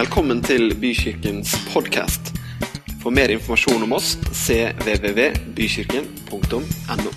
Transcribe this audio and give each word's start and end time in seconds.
Velkommen 0.00 0.38
til 0.40 0.72
Bykirkens 0.80 1.50
podkast. 1.74 2.30
For 3.02 3.12
mer 3.12 3.28
informasjon 3.34 3.82
om 3.84 3.92
oss 3.92 4.14
cvvvbykirken.no. 4.32 7.10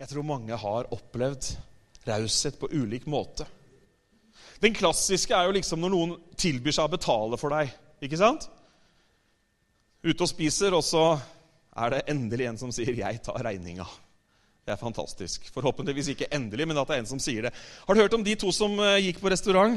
Jeg 0.00 0.08
tror 0.14 0.24
mange 0.24 0.56
har 0.64 0.88
opplevd 0.96 1.44
raushet 2.08 2.56
på 2.56 2.72
ulik 2.72 3.04
måte. 3.04 3.44
Den 4.64 4.72
klassiske 4.72 5.36
er 5.36 5.44
jo 5.50 5.52
liksom 5.58 5.84
når 5.84 5.92
noen 5.92 6.16
tilbyr 6.40 6.72
seg 6.78 6.88
å 6.88 6.94
betale 6.94 7.36
for 7.42 7.52
deg. 7.52 7.68
ikke 8.00 8.16
sant? 8.22 8.48
Ute 10.00 10.24
og 10.24 10.32
spiser, 10.32 10.72
og 10.72 10.80
så 10.88 11.20
er 11.76 11.98
det 11.98 12.08
endelig 12.16 12.48
en 12.48 12.56
som 12.64 12.72
sier 12.72 12.96
'jeg 12.96 13.20
tar 13.28 13.44
regninga'. 13.44 14.03
Det 14.64 14.72
er 14.72 14.80
fantastisk. 14.80 15.50
Forhåpentligvis 15.52 16.14
ikke 16.14 16.30
endelig, 16.32 16.66
men 16.68 16.78
at 16.80 16.88
det 16.88 16.96
er 16.96 17.02
en 17.02 17.10
som 17.10 17.20
sier 17.20 17.46
det. 17.46 17.52
Har 17.84 17.94
du 17.94 18.00
hørt 18.00 18.14
om 18.16 18.24
de 18.24 18.36
to 18.40 18.52
som 18.54 18.78
eh, 18.80 19.02
gikk 19.04 19.20
på 19.20 19.32
restaurant? 19.32 19.76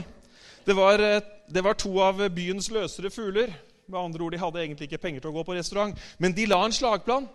Det 0.67 0.75
var, 0.75 1.01
eh, 1.03 1.25
det 1.51 1.63
var 1.63 1.75
to 1.75 1.91
av 2.03 2.21
byens 2.35 2.69
løsere 2.71 3.11
fugler. 3.11 3.51
Med 3.87 3.99
andre 3.99 4.23
ord, 4.23 4.31
De 4.31 4.39
hadde 4.39 4.63
egentlig 4.63 4.87
ikke 4.87 5.01
penger 5.03 5.23
til 5.23 5.31
å 5.31 5.37
gå 5.39 5.43
på 5.47 5.55
restaurant, 5.55 5.93
men 6.19 6.35
de 6.35 6.47
la 6.47 6.59
en 6.63 6.75
slagplan. 6.75 7.27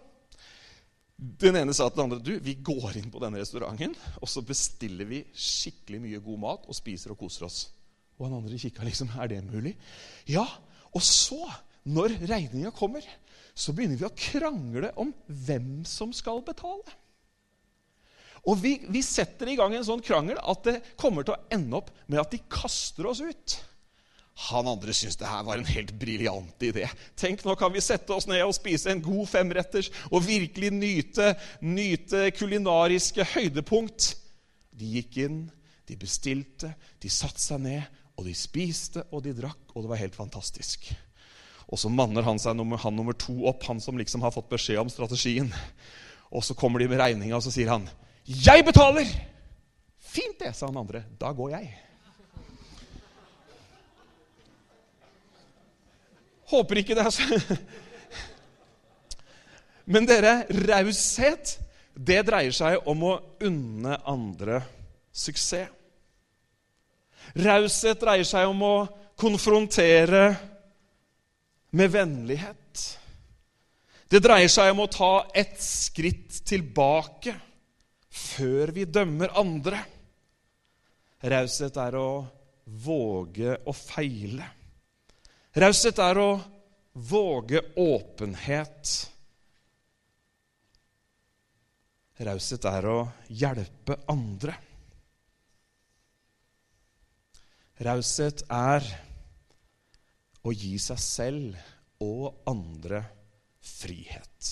Den 1.16 1.56
ene 1.60 1.74
sa 1.76 1.86
til 1.88 2.00
den 2.00 2.08
andre 2.08 2.24
du, 2.24 2.32
vi 2.42 2.56
går 2.64 2.96
inn 2.98 3.12
på 3.12 3.20
denne 3.22 3.38
restauranten 3.38 3.92
og 4.18 4.26
så 4.28 4.42
bestiller 4.42 5.06
vi 5.06 5.20
skikkelig 5.30 6.00
mye 6.02 6.20
god 6.24 6.40
mat 6.42 6.64
og 6.66 6.74
spiser 6.74 7.12
og 7.14 7.20
koser 7.20 7.46
oss. 7.46 7.60
Og 8.18 8.26
den 8.26 8.40
andre 8.40 8.58
kikka 8.58 8.84
liksom 8.86 9.12
Er 9.20 9.30
det 9.30 9.44
mulig? 9.44 9.76
Ja. 10.26 10.44
Og 10.92 11.04
så, 11.04 11.40
når 11.84 12.16
regninga 12.28 12.72
kommer, 12.74 13.06
så 13.54 13.72
begynner 13.72 14.00
vi 14.00 14.08
å 14.08 14.16
krangle 14.16 14.90
om 15.00 15.12
hvem 15.26 15.84
som 15.88 16.12
skal 16.16 16.42
betale. 16.44 16.98
Og 18.50 18.58
vi, 18.58 18.76
vi 18.90 19.02
setter 19.06 19.52
i 19.52 19.58
gang 19.58 19.74
en 19.76 19.86
sånn 19.86 20.02
krangel 20.02 20.40
at 20.40 20.64
det 20.66 20.80
kommer 20.98 21.26
til 21.26 21.36
å 21.36 21.42
ende 21.54 21.78
opp 21.78 21.92
med 22.10 22.22
at 22.22 22.32
de 22.34 22.40
kaster 22.50 23.06
oss 23.06 23.22
ut. 23.22 23.58
Han 24.48 24.66
andre 24.66 24.94
syntes 24.96 25.18
det 25.20 25.28
her 25.28 25.44
var 25.46 25.60
en 25.60 25.68
helt 25.68 25.92
briljant 26.00 26.64
idé. 26.64 26.86
Tenk, 27.20 27.44
nå 27.44 27.54
kan 27.60 27.72
vi 27.74 27.82
sette 27.84 28.14
oss 28.16 28.26
ned 28.26 28.42
og 28.46 28.56
spise 28.56 28.90
en 28.90 29.02
god 29.04 29.28
femretters 29.30 29.92
og 30.08 30.24
virkelig 30.26 30.72
nyte, 30.74 31.34
nyte 31.62 32.30
kulinariske 32.34 33.26
høydepunkt. 33.34 34.14
De 34.72 34.88
gikk 34.96 35.20
inn, 35.26 35.42
de 35.86 35.98
bestilte, 36.00 36.72
de 37.02 37.12
satte 37.12 37.42
seg 37.42 37.62
ned, 37.62 38.00
og 38.16 38.26
de 38.26 38.34
spiste 38.36 39.04
og 39.12 39.22
de 39.24 39.36
drakk, 39.36 39.60
og 39.76 39.84
det 39.84 39.92
var 39.92 40.00
helt 40.00 40.16
fantastisk. 40.16 40.88
Og 41.72 41.78
så 41.80 41.92
manner 41.92 42.24
han 42.26 42.40
seg 42.40 42.56
nummer, 42.56 42.80
han 42.82 42.96
nummer 42.96 43.16
to 43.16 43.36
opp, 43.48 43.62
han 43.68 43.80
som 43.80 44.00
liksom 44.00 44.24
har 44.24 44.34
fått 44.34 44.50
beskjed 44.50 44.80
om 44.82 44.90
strategien. 44.92 45.52
Og 46.32 46.44
så 46.44 46.56
kommer 46.56 46.80
de 46.80 46.88
med 46.90 47.00
regninga, 47.00 47.36
og 47.36 47.44
så 47.44 47.52
sier 47.52 47.70
han 47.72 47.86
'Jeg 48.26 48.64
betaler!' 48.64 49.08
'Fint 49.98 50.38
det', 50.38 50.54
sa 50.54 50.66
han 50.66 50.76
andre. 50.76 51.04
'Da 51.18 51.32
går 51.32 51.50
jeg'. 51.50 51.78
Håper 56.52 56.76
ikke 56.76 56.94
det. 56.94 57.04
altså. 57.04 57.56
Men 59.92 60.06
dere, 60.06 60.44
raushet, 60.68 61.58
det 61.94 62.26
dreier 62.26 62.52
seg 62.52 62.88
om 62.88 63.02
å 63.08 63.20
unne 63.40 63.98
andre 64.08 64.62
suksess. 65.12 65.68
Raushet 67.32 68.00
dreier 68.00 68.26
seg 68.28 68.50
om 68.50 68.62
å 68.66 68.76
konfrontere 69.16 70.24
med 71.72 71.92
vennlighet. 71.94 72.82
Det 74.10 74.20
dreier 74.20 74.50
seg 74.52 74.74
om 74.74 74.82
å 74.84 74.90
ta 74.92 75.12
ett 75.32 75.56
skritt 75.62 76.42
tilbake 76.44 77.32
før 78.12 78.72
vi 78.76 78.84
dømmer 78.84 79.32
andre. 79.40 79.82
Raushet 81.22 81.78
er 81.80 81.96
å 81.96 82.08
våge 82.84 83.56
å 83.66 83.74
feile. 83.76 84.48
Raushet 85.56 86.00
er 86.02 86.20
å 86.20 86.30
våge 86.92 87.62
åpenhet. 87.80 88.92
Raushet 92.22 92.68
er 92.68 92.90
å 92.90 92.98
hjelpe 93.32 93.96
andre. 94.12 94.58
Raushet 97.82 98.44
er 98.52 98.86
å 100.42 100.52
gi 100.54 100.76
seg 100.82 101.00
selv 101.02 102.02
og 102.02 102.42
andre 102.50 103.00
frihet. 103.62 104.50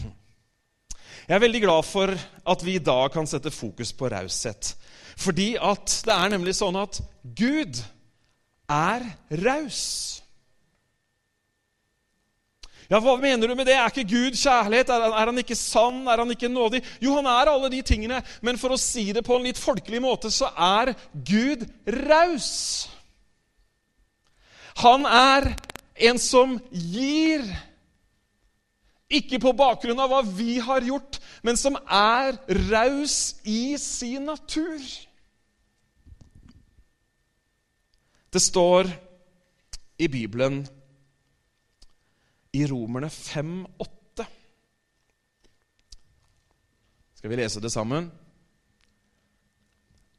Hm. 0.00 0.14
Jeg 1.26 1.34
er 1.34 1.42
veldig 1.42 1.60
glad 1.64 1.82
for 1.82 2.12
at 2.46 2.60
vi 2.62 2.76
i 2.78 2.82
dag 2.82 3.10
kan 3.10 3.26
sette 3.26 3.50
fokus 3.50 3.90
på 3.92 4.08
raushet. 4.12 4.76
Fordi 5.18 5.56
at 5.58 6.00
det 6.06 6.14
er 6.14 6.30
nemlig 6.30 6.54
sånn 6.54 6.76
at 6.78 7.00
Gud 7.34 7.80
er 8.70 9.02
raus. 9.42 9.82
Ja, 12.86 13.00
Hva 13.02 13.16
mener 13.18 13.50
du 13.50 13.56
med 13.58 13.66
det? 13.66 13.74
Er 13.74 13.90
ikke 13.90 14.06
Gud 14.06 14.36
kjærlighet? 14.38 14.90
Er 14.94 15.02
han, 15.08 15.14
er 15.18 15.30
han, 15.32 15.38
ikke 15.42 15.58
sann? 15.58 16.04
Er 16.06 16.22
han 16.22 16.30
ikke 16.30 16.50
nådig? 16.52 16.84
Jo, 17.02 17.16
han 17.18 17.26
er 17.26 17.50
alle 17.50 17.70
de 17.72 17.82
tingene, 17.82 18.20
men 18.46 18.60
for 18.60 18.74
å 18.74 18.78
si 18.78 19.08
det 19.16 19.24
på 19.26 19.34
en 19.34 19.48
litt 19.48 19.58
folkelig 19.58 19.98
måte, 20.04 20.30
så 20.30 20.52
er 20.54 20.94
Gud 21.26 21.66
raus. 22.06 22.86
Han 24.84 25.08
er 25.10 25.50
en 26.06 26.22
som 26.22 26.60
gir. 26.70 27.42
Ikke 29.06 29.38
på 29.38 29.52
bakgrunn 29.54 30.00
av 30.02 30.10
hva 30.10 30.22
vi 30.26 30.56
har 30.58 30.82
gjort, 30.82 31.20
men 31.46 31.58
som 31.58 31.76
er 31.86 32.34
raus 32.72 33.36
i 33.46 33.76
sin 33.78 34.26
natur. 34.26 34.82
Det 38.34 38.42
står 38.42 38.90
i 40.02 40.08
Bibelen 40.10 40.64
i 42.52 42.66
Romerne 42.66 43.06
5,8. 43.06 44.26
Skal 47.14 47.30
vi 47.30 47.38
lese 47.38 47.62
det 47.62 47.72
sammen? 47.72 48.10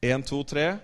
Én, 0.02 0.22
to, 0.22 0.42
tre. 0.42 0.78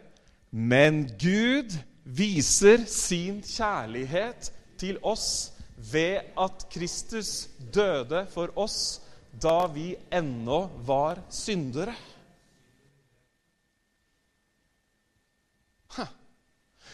Men 0.51 1.07
Gud 1.19 1.73
viser 2.05 2.85
sin 2.91 3.41
kjærlighet 3.43 4.53
til 4.79 4.99
oss 5.03 5.54
ved 5.93 6.35
at 6.41 6.67
Kristus 6.73 7.49
døde 7.75 8.25
for 8.33 8.53
oss 8.57 9.01
da 9.43 9.65
vi 9.73 9.93
ennå 10.15 10.65
var 10.87 11.21
syndere. 11.31 11.95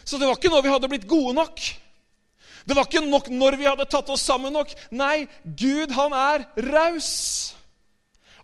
Så 0.04 0.18
det 0.18 0.26
var 0.26 0.38
ikke 0.38 0.50
når 0.50 0.64
vi 0.64 0.72
hadde 0.72 0.88
blitt 0.90 1.08
gode 1.08 1.34
nok. 1.36 1.60
Det 2.66 2.76
var 2.76 2.88
ikke 2.88 3.04
nok 3.06 3.28
når 3.32 3.56
vi 3.60 3.68
hadde 3.68 3.86
tatt 3.90 4.10
oss 4.12 4.24
sammen 4.26 4.52
nok. 4.56 4.72
Nei, 4.90 5.26
Gud, 5.44 5.92
han 5.94 6.14
er 6.16 6.46
raus. 6.70 7.10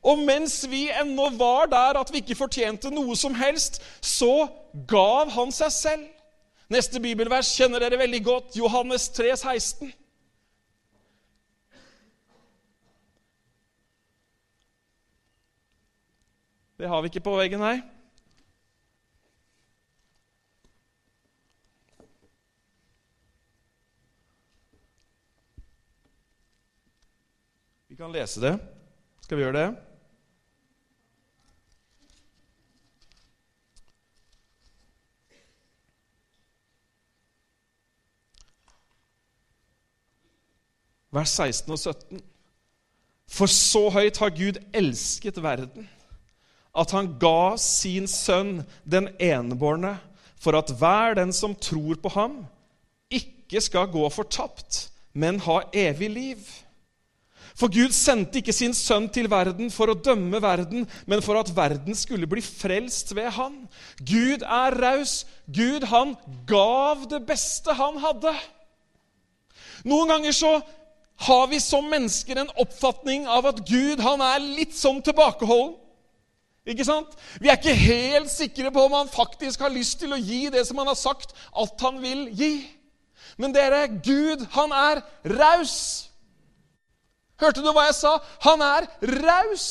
Og 0.07 0.21
mens 0.23 0.61
vi 0.71 0.87
ennå 0.93 1.31
var 1.41 1.67
der 1.73 1.99
at 1.99 2.13
vi 2.13 2.23
ikke 2.23 2.39
fortjente 2.39 2.93
noe 2.95 3.17
som 3.19 3.35
helst, 3.35 3.81
så 4.01 4.47
gav 4.89 5.33
han 5.35 5.51
seg 5.55 5.73
selv. 5.75 6.07
Neste 6.71 7.03
bibelvers 7.03 7.51
kjenner 7.55 7.83
dere 7.83 7.99
veldig 7.99 8.23
godt. 8.27 8.57
Johannes 8.59 9.09
3, 9.15 9.33
16. 9.37 9.93
Det 16.79 16.89
har 16.89 17.03
vi 17.03 17.09
ikke 17.09 17.25
på 17.25 17.37
veggen 17.37 17.61
her. 17.61 17.81
Vi 27.89 27.97
kan 27.97 28.13
lese 28.13 28.41
det. 28.41 28.59
Skal 29.25 29.39
vi 29.39 29.43
gjøre 29.43 29.57
det? 29.57 29.69
Vers 41.17 41.29
16 41.29 41.73
og 41.73 41.79
17. 41.79 42.21
For 43.33 43.49
så 43.49 43.89
høyt 43.91 44.19
har 44.21 44.35
Gud 44.37 44.61
elsket 44.77 45.41
verden, 45.43 45.89
at 46.77 46.93
han 46.97 47.09
ga 47.21 47.57
sin 47.61 48.07
sønn, 48.11 48.61
den 48.85 49.09
enebårne, 49.23 49.97
for 50.41 50.59
at 50.59 50.71
hver 50.79 51.17
den 51.19 51.33
som 51.35 51.57
tror 51.57 51.99
på 52.03 52.13
ham, 52.15 52.37
ikke 53.11 53.63
skal 53.65 53.89
gå 53.91 54.05
fortapt, 54.13 54.87
men 55.17 55.41
ha 55.47 55.63
evig 55.73 56.11
liv. 56.13 56.47
For 57.57 57.73
Gud 57.73 57.95
sendte 57.97 58.43
ikke 58.43 58.53
sin 58.53 58.75
sønn 58.77 59.07
til 59.09 59.31
verden 59.33 59.71
for 59.73 59.89
å 59.89 59.97
dømme 59.97 60.43
verden, 60.45 60.85
men 61.09 61.23
for 61.25 61.41
at 61.41 61.55
verden 61.57 61.97
skulle 61.97 62.29
bli 62.29 62.43
frelst 62.45 63.15
ved 63.17 63.31
han. 63.33 63.63
Gud 64.05 64.45
er 64.45 64.77
raus. 64.77 65.23
Gud, 65.49 65.87
han 65.89 66.13
gav 66.49 67.07
det 67.09 67.23
beste 67.29 67.73
han 67.79 67.97
hadde. 68.03 68.35
Noen 69.89 70.13
ganger 70.13 70.37
så 70.37 70.53
har 71.25 71.49
vi 71.49 71.63
som 71.65 71.89
mennesker 71.89 72.43
en 72.43 72.53
oppfatning 72.61 73.25
av 73.25 73.49
at 73.49 73.65
Gud 73.65 74.05
han 74.05 74.21
er 74.21 74.45
litt 74.45 74.77
sånn 74.77 75.01
tilbakeholden. 75.01 75.79
Ikke 76.67 76.85
sant? 76.87 77.13
Vi 77.39 77.49
er 77.49 77.61
ikke 77.61 77.77
helt 77.79 78.31
sikre 78.33 78.73
på 78.75 78.87
om 78.89 78.97
han 78.99 79.13
faktisk 79.13 79.63
har 79.63 79.71
lyst 79.71 80.01
til 80.03 80.15
å 80.15 80.19
gi 80.19 80.49
det 80.51 80.65
som 80.67 80.81
han 80.83 80.91
har 80.91 80.99
sagt 80.99 81.37
at 81.55 81.87
han 81.87 82.01
vil 82.03 82.27
gi. 82.35 82.55
Men 83.39 83.55
dere, 83.55 83.87
Gud, 84.03 84.43
han 84.57 84.73
er 84.75 85.03
raus. 85.39 85.77
Hørte 87.41 87.63
du 87.63 87.71
hva 87.71 87.87
jeg 87.87 87.99
sa? 87.99 88.17
Han 88.49 88.65
er 88.65 88.89
raus. 89.23 89.69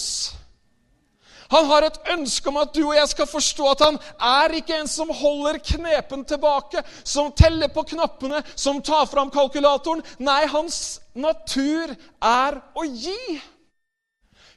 Han 1.51 1.67
har 1.69 1.85
et 1.85 1.97
ønske 2.15 2.49
om 2.49 2.57
at 2.61 2.73
du 2.73 2.81
og 2.87 2.95
jeg 2.95 3.09
skal 3.11 3.27
forstå 3.29 3.67
at 3.69 3.83
han 3.85 3.97
er 4.17 4.55
ikke 4.59 4.79
en 4.79 4.89
som 4.89 5.11
holder 5.13 5.59
knepen 5.61 6.23
tilbake, 6.25 6.81
som 7.03 7.33
teller 7.37 7.69
på 7.73 7.83
knappene, 7.91 8.41
som 8.55 8.81
tar 8.81 9.05
fram 9.09 9.29
kalkulatoren. 9.33 10.01
Nei, 10.17 10.45
hans 10.49 11.01
natur 11.13 11.93
er 12.21 12.57
å 12.73 12.87
gi. 12.87 13.37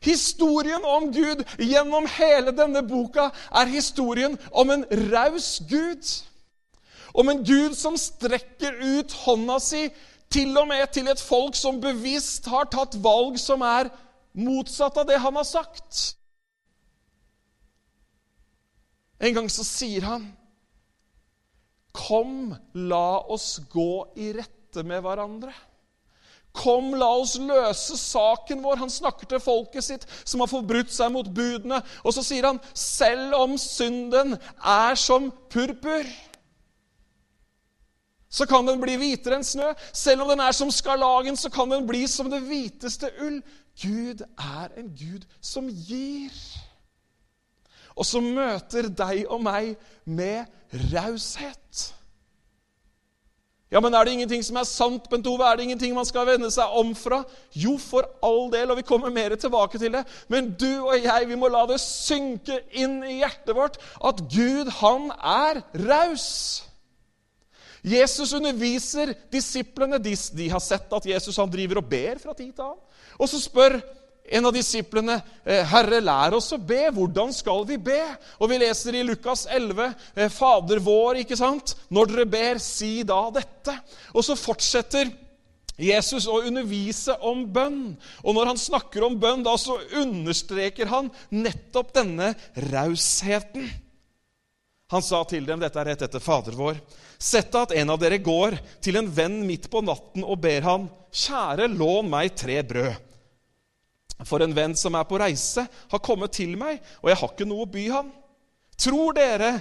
Historien 0.04 0.84
om 0.84 1.08
Gud 1.12 1.42
gjennom 1.58 2.06
hele 2.18 2.54
denne 2.54 2.82
boka 2.86 3.30
er 3.50 3.70
historien 3.72 4.36
om 4.50 4.70
en 4.70 4.84
raus 5.10 5.58
Gud. 5.68 6.04
Om 7.14 7.32
en 7.32 7.42
Gud 7.44 7.74
som 7.74 7.96
strekker 7.98 8.78
ut 8.98 9.14
hånda 9.24 9.58
si 9.62 9.88
til 10.30 10.52
og 10.60 10.68
med 10.68 10.86
til 10.92 11.08
et 11.08 11.20
folk 11.20 11.56
som 11.56 11.80
bevisst 11.82 12.46
har 12.52 12.68
tatt 12.70 12.98
valg 13.02 13.40
som 13.40 13.64
er 13.64 13.90
motsatt 14.38 15.00
av 15.00 15.08
det 15.08 15.18
han 15.18 15.38
har 15.40 15.46
sagt. 15.48 16.02
En 19.18 19.34
gang 19.34 19.48
så 19.50 19.64
sier 19.66 20.04
han, 20.06 20.28
'Kom, 21.92 22.54
la 22.74 23.18
oss 23.26 23.58
gå 23.72 24.12
i 24.16 24.32
rette 24.32 24.84
med 24.86 25.02
hverandre'. 25.02 25.54
Kom, 26.58 26.90
la 26.98 27.08
oss 27.20 27.36
løse 27.38 27.96
saken 28.00 28.62
vår. 28.64 28.80
Han 28.82 28.90
snakker 28.90 29.30
til 29.30 29.42
folket 29.42 29.86
sitt 29.86 30.06
som 30.24 30.42
har 30.42 30.50
forbrutt 30.50 30.90
seg 30.94 31.12
mot 31.14 31.28
budene. 31.34 31.78
Og 32.02 32.16
så 32.16 32.24
sier 32.26 32.48
han, 32.50 32.58
selv 32.74 33.36
om 33.38 33.54
synden 33.62 34.34
er 34.58 34.98
som 34.98 35.30
purpur, 35.52 36.08
så 38.28 38.44
kan 38.46 38.66
den 38.68 38.80
bli 38.80 38.98
hvitere 39.00 39.38
enn 39.38 39.46
snø. 39.46 39.70
Selv 39.96 40.24
om 40.24 40.32
den 40.32 40.42
er 40.44 40.52
som 40.52 40.70
skarlagen, 40.74 41.36
så 41.36 41.50
kan 41.50 41.70
den 41.72 41.86
bli 41.88 42.04
som 42.10 42.28
det 42.30 42.42
hviteste 42.44 43.10
ull. 43.24 43.40
Gud 43.78 44.24
er 44.36 44.74
en 44.76 44.90
Gud 44.98 45.24
som 45.40 45.68
gir. 45.70 46.34
Og 47.96 48.06
som 48.06 48.26
møter 48.34 48.90
deg 48.92 49.24
og 49.26 49.40
meg 49.42 49.74
med 50.04 50.44
raushet. 50.92 51.88
Ja, 53.70 53.80
men 53.80 53.92
Er 53.94 54.04
det 54.04 54.12
ingenting 54.12 54.42
som 54.44 54.56
er 54.56 54.64
sant, 54.64 55.10
Bent 55.10 55.26
Ove? 55.28 55.44
Er 55.44 55.56
det 55.56 55.66
ingenting 55.66 55.94
man 55.94 56.06
skal 56.08 56.26
vende 56.26 56.48
seg 56.50 56.72
om 56.72 56.94
fra? 56.96 57.20
Jo, 57.52 57.76
for 57.76 58.06
all 58.24 58.48
del, 58.52 58.70
og 58.70 58.78
vi 58.80 58.86
kommer 58.88 59.12
mer 59.12 59.34
tilbake 59.36 59.78
til 59.78 59.92
det. 59.92 60.04
Men 60.28 60.54
du 60.56 60.86
og 60.86 60.96
jeg, 60.96 61.28
vi 61.28 61.36
må 61.36 61.50
la 61.52 61.66
det 61.68 61.80
synke 61.82 62.62
inn 62.72 63.02
i 63.04 63.18
hjertet 63.20 63.52
vårt 63.56 63.76
at 64.00 64.24
Gud, 64.32 64.72
han 64.80 65.10
er 65.20 65.60
raus. 65.84 66.64
Jesus 67.84 68.32
underviser 68.32 69.12
disiplene. 69.32 70.00
De, 70.00 70.16
de, 70.16 70.48
har 70.48 70.64
sett 70.64 70.92
at 70.92 71.12
Jesus 71.12 71.36
han 71.36 71.52
driver 71.52 71.82
og 71.82 71.90
ber 71.92 72.18
fra 72.24 72.32
tid 72.32 72.54
til 72.54 72.70
annen. 72.70 72.84
Og 73.18 73.28
så 73.28 73.40
spør 73.42 73.80
en 74.30 74.46
av 74.46 74.52
disiplene, 74.52 75.20
eh, 75.44 75.64
'Herre, 75.64 76.00
lær 76.00 76.34
oss 76.36 76.52
å 76.52 76.58
be. 76.58 76.90
Hvordan 76.92 77.32
skal 77.32 77.64
vi 77.64 77.76
be?' 77.76 78.16
Og 78.40 78.50
vi 78.50 78.58
leser 78.58 78.94
i 78.94 79.02
Lukas 79.02 79.46
11, 79.46 79.94
eh, 80.16 80.28
'Fader 80.28 80.78
vår', 80.78 81.24
ikke 81.24 81.36
sant? 81.36 81.74
'Når 81.90 82.06
dere 82.06 82.26
ber, 82.26 82.58
si 82.58 83.02
da 83.02 83.30
dette.' 83.30 83.80
Og 84.14 84.22
så 84.22 84.36
fortsetter 84.36 85.10
Jesus 85.78 86.26
å 86.26 86.42
undervise 86.42 87.14
om 87.22 87.46
bønn. 87.46 87.96
Og 88.24 88.34
når 88.34 88.46
han 88.46 88.58
snakker 88.58 89.04
om 89.06 89.18
bønn, 89.18 89.44
da 89.44 89.54
så 89.56 89.78
understreker 89.94 90.86
han 90.86 91.10
nettopp 91.30 91.92
denne 91.94 92.34
rausheten. 92.56 93.68
Han 94.90 95.02
sa 95.04 95.22
til 95.28 95.44
dem, 95.44 95.60
dette 95.60 95.78
er 95.78 95.84
rett 95.84 96.02
etter 96.02 96.22
Fader 96.24 96.56
vår, 96.56 96.80
sett 97.18 97.54
at 97.54 97.74
en 97.76 97.90
av 97.90 97.98
dere 98.00 98.18
går 98.18 98.56
til 98.80 98.96
en 98.96 99.10
venn 99.12 99.42
midt 99.46 99.68
på 99.70 99.82
natten 99.84 100.24
og 100.24 100.40
ber 100.40 100.64
han, 100.64 100.88
kjære, 101.12 101.68
lån 101.76 102.08
meg 102.08 102.32
tre 102.34 102.62
brød. 102.64 103.07
For 104.26 104.42
en 104.42 104.54
venn 104.54 104.74
som 104.78 104.96
er 104.98 105.06
på 105.06 105.18
reise, 105.20 105.62
har 105.68 106.02
kommet 106.02 106.34
til 106.34 106.56
meg, 106.58 106.80
og 107.02 107.10
jeg 107.12 107.20
har 107.20 107.34
ikke 107.34 107.46
noe 107.46 107.66
å 107.66 107.70
by 107.70 107.84
ham. 107.92 108.08
Tror 108.78 109.14
dere 109.14 109.52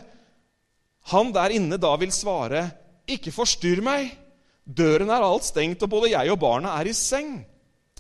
han 1.12 1.30
der 1.36 1.54
inne 1.56 1.78
da 1.80 1.94
vil 2.00 2.12
svare, 2.12 2.66
ikke 3.08 3.32
forstyrr 3.32 3.84
meg. 3.86 4.10
Døren 4.68 5.12
er 5.14 5.24
alt 5.24 5.46
stengt, 5.48 5.84
og 5.86 5.94
både 5.94 6.12
jeg 6.12 6.34
og 6.34 6.42
barna 6.42 6.74
er 6.82 6.90
i 6.90 6.96
seng. 6.98 7.38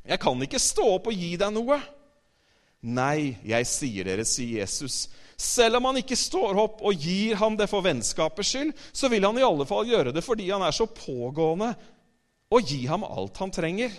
Jeg 0.08 0.20
kan 0.24 0.42
ikke 0.44 0.60
stå 0.60 0.88
opp 0.98 1.08
og 1.12 1.16
gi 1.16 1.36
deg 1.40 1.54
noe. 1.56 1.78
Nei, 2.88 3.38
jeg 3.48 3.68
sier 3.70 4.08
dere, 4.08 4.26
sier 4.28 4.62
Jesus. 4.62 5.08
Selv 5.38 5.80
om 5.80 5.88
han 5.90 6.00
ikke 6.02 6.18
står 6.18 6.58
opp 6.58 6.82
og 6.86 6.98
gir 6.98 7.38
ham 7.40 7.58
det 7.60 7.70
for 7.70 7.86
vennskapets 7.86 8.52
skyld, 8.54 8.74
så 8.92 9.10
vil 9.12 9.26
han 9.28 9.38
i 9.38 9.46
alle 9.46 9.68
fall 9.70 9.88
gjøre 9.88 10.14
det 10.16 10.24
fordi 10.26 10.50
han 10.50 10.66
er 10.66 10.76
så 10.76 10.90
pågående, 10.90 11.72
og 12.48 12.64
gi 12.64 12.86
ham 12.88 13.04
alt 13.06 13.38
han 13.44 13.52
trenger. 13.54 13.94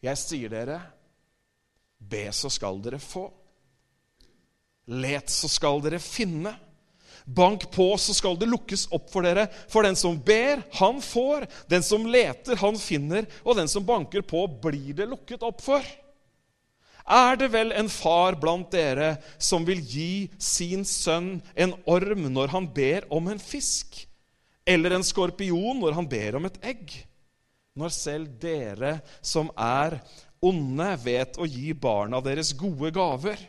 Jeg 0.00 0.18
sier 0.18 0.52
dere, 0.52 0.78
Be, 2.00 2.26
så 2.32 2.50
skal 2.50 2.80
dere 2.82 2.98
få. 3.02 3.28
Let, 4.90 5.30
så 5.30 5.48
skal 5.48 5.82
dere 5.84 6.00
finne. 6.02 6.56
Bank 7.24 7.68
på, 7.70 7.92
så 8.00 8.14
skal 8.16 8.38
det 8.40 8.48
lukkes 8.48 8.88
opp 8.96 9.10
for 9.12 9.26
dere. 9.26 9.46
For 9.70 9.86
den 9.86 9.98
som 9.98 10.16
ber, 10.24 10.64
han 10.80 11.00
får. 11.04 11.46
Den 11.70 11.84
som 11.86 12.08
leter, 12.08 12.58
han 12.58 12.78
finner. 12.80 13.28
Og 13.44 13.58
den 13.60 13.68
som 13.70 13.86
banker 13.86 14.24
på, 14.26 14.46
blir 14.62 14.96
det 14.98 15.10
lukket 15.10 15.44
opp 15.46 15.62
for. 15.62 15.84
Er 17.10 17.38
det 17.38 17.50
vel 17.52 17.72
en 17.74 17.88
far 17.90 18.36
blant 18.38 18.70
dere 18.72 19.16
som 19.38 19.64
vil 19.66 19.80
gi 19.82 20.12
sin 20.38 20.84
sønn 20.86 21.38
en 21.54 21.74
orm 21.90 22.28
når 22.30 22.52
han 22.54 22.68
ber 22.74 23.06
om 23.12 23.30
en 23.32 23.40
fisk? 23.42 24.04
Eller 24.68 24.94
en 24.94 25.06
skorpion 25.06 25.80
når 25.80 25.96
han 25.96 26.08
ber 26.10 26.38
om 26.38 26.46
et 26.46 26.58
egg? 26.62 26.92
Når 27.78 27.94
selv 27.94 28.34
dere 28.42 28.98
som 29.22 29.50
er 29.56 30.00
onde 30.40 30.88
vet 31.04 31.38
å 31.38 31.46
gi 31.48 31.72
barna 31.76 32.20
deres 32.24 32.52
gode 32.56 32.90
gaver, 32.96 33.40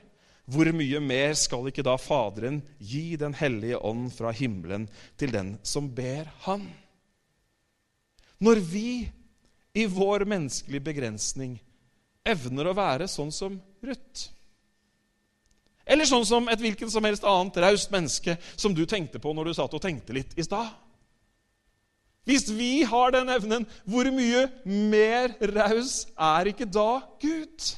hvor 0.51 0.67
mye 0.75 0.99
mer 1.03 1.33
skal 1.39 1.69
ikke 1.69 1.85
da 1.85 1.95
Faderen 2.01 2.59
gi 2.79 3.15
Den 3.15 3.35
hellige 3.37 3.79
ånd 3.87 4.09
fra 4.11 4.33
himmelen 4.35 4.89
til 5.19 5.31
den 5.31 5.53
som 5.63 5.87
ber 5.95 6.27
Han? 6.47 6.65
Når 8.41 8.59
vi 8.65 8.89
i 9.77 9.85
vår 9.87 10.25
menneskelige 10.27 10.83
begrensning 10.83 11.55
evner 12.27 12.67
å 12.67 12.75
være 12.75 13.07
sånn 13.07 13.31
som 13.31 13.55
Ruth 13.85 14.27
Eller 15.85 16.09
sånn 16.09 16.25
som 16.27 16.49
et 16.51 16.59
hvilken 16.59 16.91
som 16.91 17.05
helst 17.07 17.23
annet 17.23 17.61
raust 17.63 17.93
menneske 17.93 18.35
som 18.55 18.75
du 18.75 18.83
tenkte 18.89 19.21
på 19.21 19.31
når 19.33 19.51
du 19.51 19.57
satt 19.57 19.77
og 19.77 19.83
tenkte 19.83 20.17
litt 20.17 20.35
i 20.35 20.45
stad 20.45 20.73
hvis 22.27 22.45
vi 22.53 22.83
har 22.85 23.13
den 23.15 23.29
evnen, 23.33 23.65
hvor 23.89 24.07
mye 24.13 24.45
mer 24.65 25.33
raus 25.55 26.05
er 26.13 26.51
ikke 26.51 26.67
da 26.69 27.01
Gud? 27.21 27.71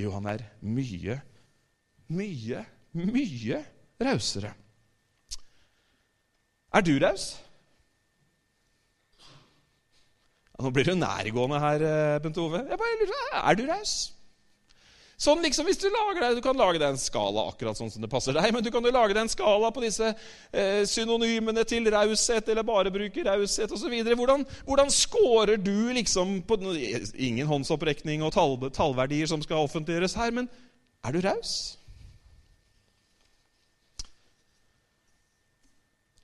Jo, 0.00 0.12
han 0.16 0.28
er 0.32 0.44
mye, 0.60 1.18
mye, 2.08 2.64
mye 2.96 3.64
rausere. 4.00 4.52
Er 6.72 6.84
du 6.86 6.92
raus? 7.02 7.32
Ja, 10.54 10.62
nå 10.64 10.70
blir 10.76 10.86
du 10.86 10.94
nærgående 10.94 11.60
her, 11.60 11.84
Bente 12.20 12.22
Bent 12.28 12.38
Ove. 12.44 12.62
Jeg 12.68 12.78
bare 12.80 12.98
lurer, 13.00 13.36
Er 13.40 13.54
du 13.58 13.66
raus? 13.72 13.94
Sånn 15.20 15.42
liksom 15.44 15.66
hvis 15.68 15.80
Du 15.80 15.88
lager 15.92 16.22
deg, 16.22 16.38
du 16.38 16.44
kan 16.44 16.56
lage 16.56 16.80
deg 16.80 16.94
en 16.94 17.00
skala 17.00 17.44
akkurat 17.50 17.76
sånn 17.76 17.90
som 17.92 18.00
det 18.00 18.08
passer 18.12 18.32
deg, 18.36 18.54
men 18.56 18.64
du 18.64 18.70
kan 18.72 18.84
jo 18.84 18.92
lage 18.94 19.12
deg 19.12 19.26
en 19.26 19.32
skala 19.32 19.68
på 19.74 19.82
disse 19.84 20.06
eh, 20.08 20.80
synonymene 20.88 21.64
til 21.68 21.90
raushet, 21.92 22.48
eller 22.48 22.64
bare 22.64 22.92
bruke 22.94 23.24
raushet 23.26 23.74
osv. 23.76 23.92
Hvordan, 24.08 24.46
hvordan 24.64 24.92
scorer 24.94 25.60
du 25.60 25.92
liksom 25.96 26.38
på 26.48 26.56
Ingen 27.20 27.50
håndsopprekning 27.50 28.24
og 28.24 28.32
tall, 28.32 28.56
tallverdier 28.72 29.28
som 29.28 29.44
skal 29.44 29.66
offentliggjøres 29.66 30.16
her, 30.16 30.32
men 30.32 30.48
er 31.04 31.12
du 31.12 31.20
raus? 31.24 31.52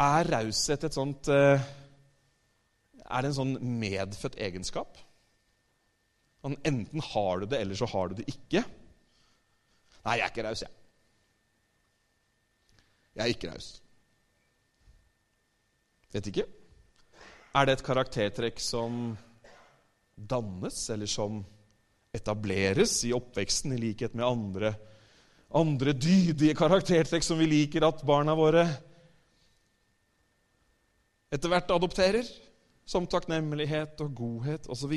Er 0.01 0.29
raushet 0.29 0.89
et 0.89 0.97
sånt 0.97 1.29
eh, 1.33 1.61
Er 3.07 3.23
det 3.23 3.31
en 3.31 3.39
sånn 3.43 3.55
medfødt 3.81 4.41
egenskap? 4.41 4.97
Enten 6.47 7.03
har 7.13 7.41
du 7.41 7.49
det, 7.51 7.61
eller 7.61 7.77
så 7.77 7.89
har 7.91 8.09
du 8.09 8.21
det 8.21 8.29
ikke. 8.31 8.65
Nei, 10.07 10.21
jeg 10.21 10.27
er 10.27 10.33
ikke 10.33 10.47
raus, 10.47 10.63
jeg. 10.63 10.73
Jeg 13.17 13.25
er 13.25 13.33
ikke 13.33 13.51
raus. 13.51 13.69
Vet 16.15 16.31
ikke. 16.31 16.47
Er 17.57 17.67
det 17.67 17.77
et 17.77 17.85
karaktertrekk 17.85 18.61
som 18.63 19.17
dannes, 20.17 20.79
eller 20.95 21.11
som 21.11 21.41
etableres 22.17 22.99
i 23.09 23.13
oppveksten, 23.17 23.75
i 23.75 23.83
likhet 23.83 24.15
med 24.17 24.29
andre, 24.29 24.73
andre 25.57 25.93
dydige 25.97 26.57
karaktertrekk 26.57 27.25
som 27.25 27.41
vi 27.41 27.49
liker 27.51 27.85
at 27.87 28.05
barna 28.07 28.35
våre 28.37 28.65
etter 31.35 31.51
hvert 31.51 31.73
adopterer? 31.75 32.29
som 32.87 33.07
takknemlighet 33.11 33.99
og 34.05 34.15
godhet 34.15 34.69
osv. 34.71 34.95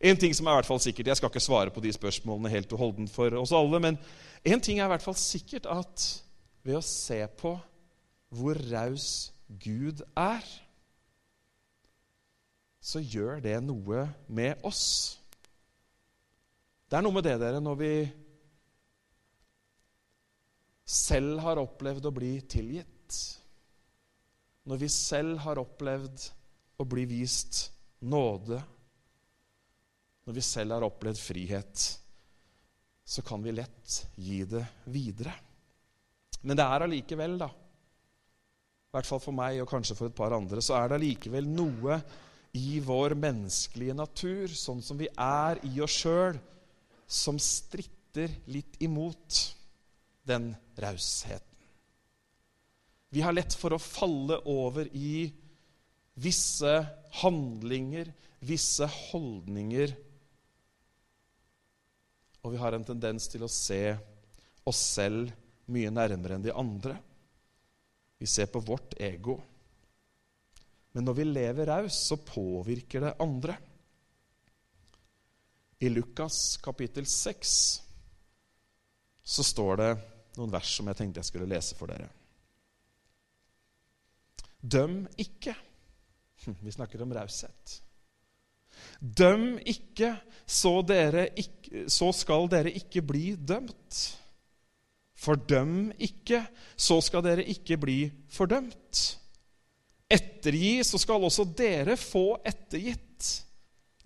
En 0.00 0.18
ting 0.20 0.34
som 0.36 0.46
er 0.46 0.56
i 0.56 0.60
hvert 0.60 0.68
fall 0.68 0.82
sikkert, 0.82 1.06
Jeg 1.06 1.16
skal 1.16 1.30
ikke 1.30 1.40
svare 1.40 1.72
på 1.72 1.80
de 1.80 1.92
spørsmålene 1.92 2.52
helt 2.52 2.72
og 2.72 2.78
holdent 2.78 3.10
for 3.10 3.32
oss 3.40 3.52
alle, 3.52 3.80
men 3.80 3.98
en 4.44 4.60
ting 4.60 4.78
er 4.78 4.84
i 4.84 4.92
hvert 4.92 5.04
fall 5.04 5.16
sikkert 5.16 5.66
at 5.66 6.06
ved 6.66 6.76
å 6.78 6.84
se 6.84 7.22
på 7.38 7.56
hvor 8.36 8.58
raus 8.70 9.32
Gud 9.48 10.02
er, 10.18 10.44
så 12.82 13.00
gjør 13.02 13.40
det 13.42 13.56
noe 13.64 14.04
med 14.28 14.62
oss. 14.66 15.18
Det 16.86 16.98
er 16.98 17.02
noe 17.02 17.14
med 17.16 17.26
det, 17.26 17.38
dere, 17.42 17.62
når 17.62 17.78
vi 17.80 17.92
selv 20.86 21.40
har 21.42 21.58
opplevd 21.58 22.06
å 22.06 22.14
bli 22.14 22.36
tilgitt. 22.46 23.16
Når 24.66 24.82
vi 24.82 24.90
selv 24.90 25.42
har 25.42 25.58
opplevd 25.62 26.28
å 26.78 26.86
bli 26.86 27.06
vist 27.10 27.66
nåde. 28.06 28.60
Når 30.26 30.34
vi 30.34 30.42
selv 30.42 30.74
har 30.74 30.86
opplevd 30.86 31.20
frihet, 31.22 31.84
så 33.06 33.22
kan 33.22 33.42
vi 33.44 33.54
lett 33.54 34.00
gi 34.18 34.40
det 34.48 34.64
videre. 34.90 35.34
Men 36.42 36.58
det 36.58 36.66
er 36.66 36.84
allikevel, 36.86 37.36
da, 37.38 37.46
i 37.46 38.96
hvert 38.96 39.08
fall 39.08 39.22
for 39.22 39.36
meg 39.36 39.60
og 39.62 39.70
kanskje 39.70 39.96
for 39.98 40.10
et 40.10 40.16
par 40.18 40.34
andre, 40.34 40.62
så 40.62 40.78
er 40.78 40.90
det 40.90 40.98
allikevel 40.98 41.46
noe 41.46 42.00
i 42.56 42.78
vår 42.82 43.14
menneskelige 43.18 43.94
natur, 43.96 44.50
sånn 44.50 44.82
som 44.82 44.98
vi 44.98 45.08
er 45.12 45.60
i 45.68 45.74
oss 45.84 45.98
sjøl, 46.02 46.38
som 47.06 47.38
stritter 47.38 48.32
litt 48.50 48.78
imot 48.82 49.42
den 50.26 50.50
rausheten. 50.80 51.42
Vi 53.14 53.22
har 53.22 53.36
lett 53.36 53.54
for 53.54 53.76
å 53.76 53.80
falle 53.80 54.40
over 54.50 54.88
i 54.96 55.28
visse 56.18 56.72
handlinger, 57.20 58.10
visse 58.44 58.88
holdninger. 58.88 59.92
Og 62.46 62.52
vi 62.54 62.60
har 62.62 62.76
en 62.76 62.86
tendens 62.86 63.26
til 63.26 63.42
å 63.42 63.50
se 63.50 63.96
oss 64.66 64.80
selv 64.94 65.32
mye 65.74 65.90
nærmere 65.90 66.36
enn 66.36 66.44
de 66.44 66.54
andre. 66.54 66.94
Vi 68.22 68.28
ser 68.30 68.46
på 68.52 68.62
vårt 68.62 68.94
ego. 69.02 69.34
Men 70.94 71.08
når 71.08 71.16
vi 71.18 71.26
lever 71.26 71.66
raus, 71.66 71.98
så 72.06 72.20
påvirker 72.22 73.02
det 73.02 73.16
andre. 73.20 73.56
I 75.82 75.90
Lukas 75.90 76.56
kapittel 76.62 77.04
6 77.10 77.56
så 79.26 79.44
står 79.44 79.82
det 79.82 79.90
noen 80.38 80.54
vers 80.54 80.70
som 80.78 80.86
jeg 80.86 81.00
tenkte 81.00 81.20
jeg 81.20 81.28
skulle 81.32 81.50
lese 81.50 81.74
for 81.76 81.90
dere. 81.90 82.06
Døm 84.62 85.02
ikke. 85.18 85.56
Vi 86.62 86.72
snakker 86.78 87.02
om 87.02 87.12
raushet. 87.18 87.80
Døm 89.00 89.56
ikke 89.64 90.14
så, 90.46 90.78
ikke, 91.36 91.86
så 91.90 92.12
skal 92.14 92.48
dere 92.50 92.72
ikke 92.72 93.02
bli 93.02 93.34
dømt. 93.36 93.98
Fordøm 95.16 95.92
ikke, 95.98 96.42
så 96.76 97.00
skal 97.00 97.24
dere 97.24 97.44
ikke 97.44 97.78
bli 97.80 97.98
fordømt. 98.30 99.02
Ettergi, 100.12 100.84
så 100.86 101.00
skal 101.02 101.24
også 101.26 101.48
dere 101.58 101.96
få 101.98 102.38
ettergitt. 102.46 103.32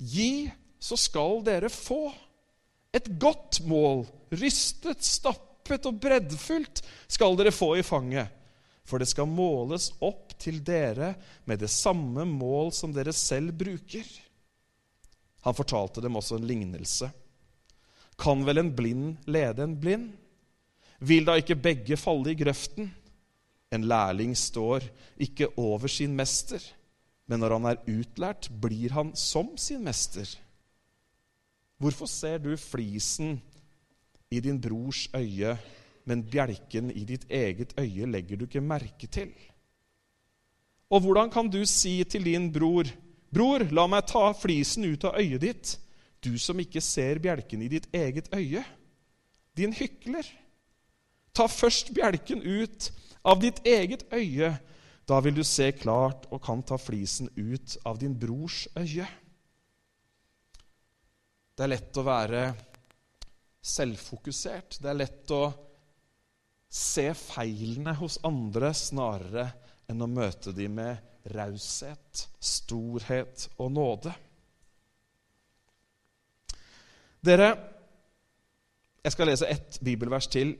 Gi, 0.00 0.48
så 0.80 0.96
skal 0.96 1.42
dere 1.44 1.68
få. 1.68 2.08
Et 2.94 3.06
godt 3.20 3.60
mål, 3.68 4.06
rystet, 4.32 5.04
stappet 5.04 5.84
og 5.86 6.00
breddfullt, 6.02 6.80
skal 7.10 7.36
dere 7.38 7.52
få 7.54 7.74
i 7.78 7.84
fanget. 7.86 8.30
For 8.88 8.98
det 8.98 9.10
skal 9.10 9.28
måles 9.30 9.90
opp 10.02 10.32
til 10.40 10.62
dere 10.66 11.12
med 11.46 11.60
det 11.62 11.70
samme 11.70 12.24
mål 12.26 12.72
som 12.74 12.94
dere 12.94 13.12
selv 13.14 13.52
bruker. 13.60 14.08
Han 15.46 15.56
fortalte 15.56 16.02
dem 16.04 16.18
også 16.20 16.36
en 16.36 16.46
lignelse. 16.48 17.10
Kan 18.20 18.44
vel 18.44 18.60
en 18.60 18.74
blind 18.76 19.16
lede 19.30 19.64
en 19.64 19.78
blind? 19.80 20.10
Vil 21.00 21.24
da 21.24 21.38
ikke 21.40 21.56
begge 21.56 21.96
falle 21.96 22.34
i 22.34 22.38
grøften? 22.38 22.90
En 23.72 23.86
lærling 23.86 24.34
står 24.36 24.84
ikke 25.16 25.48
over 25.56 25.88
sin 25.88 26.16
mester, 26.16 26.60
men 27.30 27.40
når 27.40 27.54
han 27.56 27.68
er 27.70 27.84
utlært, 27.88 28.48
blir 28.60 28.92
han 28.92 29.14
som 29.16 29.54
sin 29.56 29.84
mester. 29.86 30.26
Hvorfor 31.80 32.10
ser 32.10 32.42
du 32.42 32.50
flisen 32.60 33.38
i 34.30 34.40
din 34.42 34.58
brors 34.60 35.06
øye, 35.16 35.54
men 36.04 36.24
bjelken 36.26 36.90
i 36.90 37.06
ditt 37.06 37.24
eget 37.30 37.72
øye 37.78 38.10
legger 38.10 38.36
du 38.36 38.44
ikke 38.48 38.60
merke 38.60 39.06
til? 39.06 39.30
Og 40.90 41.04
hvordan 41.04 41.30
kan 41.30 41.48
du 41.48 41.62
si 41.64 42.02
til 42.04 42.26
din 42.26 42.50
bror, 42.52 42.90
'Bror, 43.30 43.64
la 43.70 43.86
meg 43.86 44.08
ta 44.10 44.32
flisen 44.34 44.84
ut 44.90 45.04
av 45.06 45.18
øyet 45.20 45.40
ditt', 45.44 45.76
du 46.20 46.36
som 46.38 46.58
ikke 46.60 46.82
ser 46.84 47.20
bjelken 47.22 47.62
i 47.62 47.70
ditt 47.72 47.86
eget 47.94 48.28
øye? 48.34 48.64
Din 49.56 49.72
hykler. 49.72 50.26
Ta 51.32 51.46
først 51.48 51.94
bjelken 51.94 52.42
ut 52.42 52.90
av 53.24 53.40
ditt 53.40 53.62
eget 53.64 54.04
øye. 54.12 54.52
Da 55.08 55.20
vil 55.24 55.34
du 55.34 55.44
se 55.46 55.70
klart 55.72 56.26
og 56.30 56.42
kan 56.44 56.62
ta 56.62 56.76
flisen 56.78 57.30
ut 57.36 57.78
av 57.86 57.98
din 57.98 58.12
brors 58.18 58.66
øye. 58.76 59.06
Det 61.56 61.64
er 61.64 61.72
lett 61.72 61.98
å 61.98 62.04
være 62.06 62.44
selvfokusert. 63.60 64.78
Det 64.80 64.90
er 64.90 65.00
lett 65.00 65.32
å 65.34 65.42
se 66.70 67.08
feilene 67.18 67.94
hos 67.98 68.20
andre 68.26 68.70
snarere 68.76 69.48
enn 69.90 70.04
å 70.04 70.10
møte 70.10 70.54
dem 70.54 70.78
med 70.78 71.09
raushet, 71.24 72.28
storhet 72.40 73.48
og 73.58 73.72
nåde. 73.72 74.12
Dere, 77.20 77.50
jeg 79.04 79.12
skal 79.12 79.28
lese 79.28 79.48
ett 79.48 79.78
bibelvers 79.84 80.28
til 80.32 80.54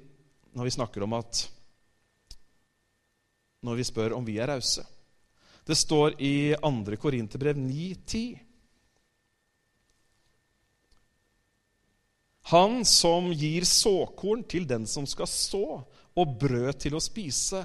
når 0.56 0.68
vi 0.68 0.74
snakker 0.76 1.04
om 1.06 1.16
at 1.16 1.46
når 3.64 3.76
vi 3.76 3.84
spør 3.84 4.16
om 4.16 4.24
vi 4.24 4.38
er 4.40 4.48
rause. 4.48 4.84
Det 5.66 5.76
står 5.76 6.16
i 6.24 6.54
2. 6.60 6.96
Korinterbrev 7.00 7.56
9,10. 7.56 8.38
Han 12.50 12.80
som 12.88 13.28
gir 13.36 13.64
såkorn 13.68 14.42
til 14.48 14.64
den 14.66 14.86
som 14.90 15.06
skal 15.06 15.28
så, 15.30 15.82
og 16.16 16.32
brød 16.40 16.80
til 16.82 16.96
å 16.96 17.02
spise. 17.04 17.62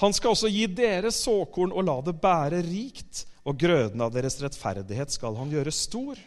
Han 0.00 0.14
skal 0.16 0.32
også 0.32 0.48
gi 0.48 0.64
dere 0.72 1.12
såkorn 1.12 1.74
og 1.76 1.84
la 1.84 1.98
det 2.04 2.16
bære 2.22 2.62
rikt, 2.64 3.26
og 3.44 3.58
grøden 3.60 4.00
av 4.04 4.12
deres 4.14 4.38
rettferdighet 4.40 5.12
skal 5.12 5.36
han 5.36 5.52
gjøre 5.52 5.72
stor. 5.74 6.18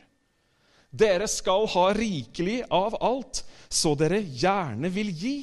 Dere 0.93 1.25
skal 1.29 1.65
ha 1.73 1.87
rikelig 1.97 2.59
av 2.69 2.97
alt, 3.01 3.41
så 3.69 3.95
dere 3.97 4.21
gjerne 4.21 4.91
vil 4.93 5.09
gi. 5.17 5.37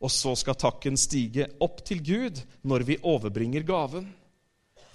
Og 0.00 0.12
så 0.14 0.32
skal 0.38 0.56
takken 0.56 0.96
stige 0.96 1.48
opp 1.64 1.82
til 1.84 2.00
Gud 2.04 2.40
når 2.68 2.86
vi 2.88 3.00
overbringer 3.02 3.66
gaven. 3.66 4.06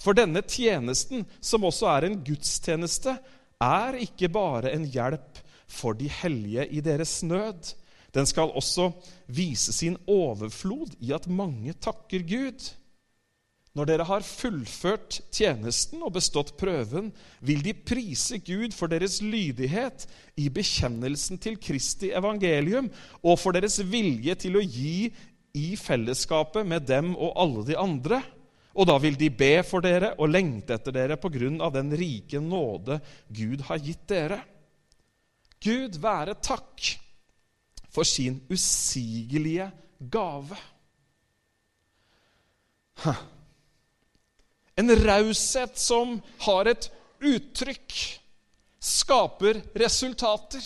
For 0.01 0.17
denne 0.17 0.41
tjenesten, 0.41 1.27
som 1.39 1.67
også 1.67 1.89
er 1.91 2.07
en 2.07 2.17
gudstjeneste, 2.25 3.13
er 3.61 3.99
ikke 4.01 4.31
bare 4.33 4.73
en 4.73 4.87
hjelp 4.89 5.37
for 5.69 5.95
de 5.97 6.09
hellige 6.11 6.65
i 6.73 6.81
deres 6.83 7.19
nød. 7.23 7.75
Den 8.13 8.29
skal 8.29 8.53
også 8.53 8.91
vise 9.33 9.73
sin 9.73 9.97
overflod 10.07 10.93
i 11.01 11.11
at 11.15 11.27
mange 11.27 11.73
takker 11.73 12.25
Gud. 12.29 12.69
Når 13.73 13.89
dere 13.89 14.05
har 14.05 14.25
fullført 14.25 15.17
tjenesten 15.33 16.03
og 16.05 16.13
bestått 16.13 16.51
prøven, 16.59 17.09
vil 17.41 17.63
de 17.65 17.73
prise 17.73 18.37
Gud 18.45 18.75
for 18.77 18.91
deres 18.91 19.17
lydighet 19.25 20.05
i 20.37 20.45
bekjennelsen 20.53 21.41
til 21.41 21.57
Kristi 21.57 22.11
evangelium 22.13 22.91
og 23.23 23.39
for 23.41 23.57
deres 23.57 23.79
vilje 23.81 24.37
til 24.45 24.59
å 24.59 24.61
gi 24.61 25.09
i 25.57 25.73
fellesskapet 25.77 26.69
med 26.69 26.85
dem 26.85 27.15
og 27.15 27.33
alle 27.33 27.65
de 27.65 27.77
andre. 27.81 28.21
Og 28.77 28.89
da 28.89 28.99
vil 29.01 29.17
de 29.17 29.33
be 29.33 29.55
for 29.65 29.85
dere 29.85 30.13
og 30.19 30.29
lengte 30.33 30.77
etter 30.77 30.93
dere 30.93 31.17
på 31.21 31.33
grunn 31.33 31.57
av 31.61 31.73
den 31.73 31.89
rike 31.97 32.41
nåde 32.41 32.99
Gud 33.33 33.65
har 33.69 33.81
gitt 33.81 34.05
dere. 34.09 34.37
Gud 35.65 35.97
være 36.01 36.37
takk 36.45 36.93
for 37.93 38.03
sin 38.03 38.41
usigelige 38.49 39.71
gave. 40.11 40.57
En 44.77 44.89
raushet 45.05 45.77
som 45.79 46.17
har 46.45 46.69
et 46.71 46.89
uttrykk, 47.21 47.93
skaper 48.81 49.61
resultater. 49.77 50.63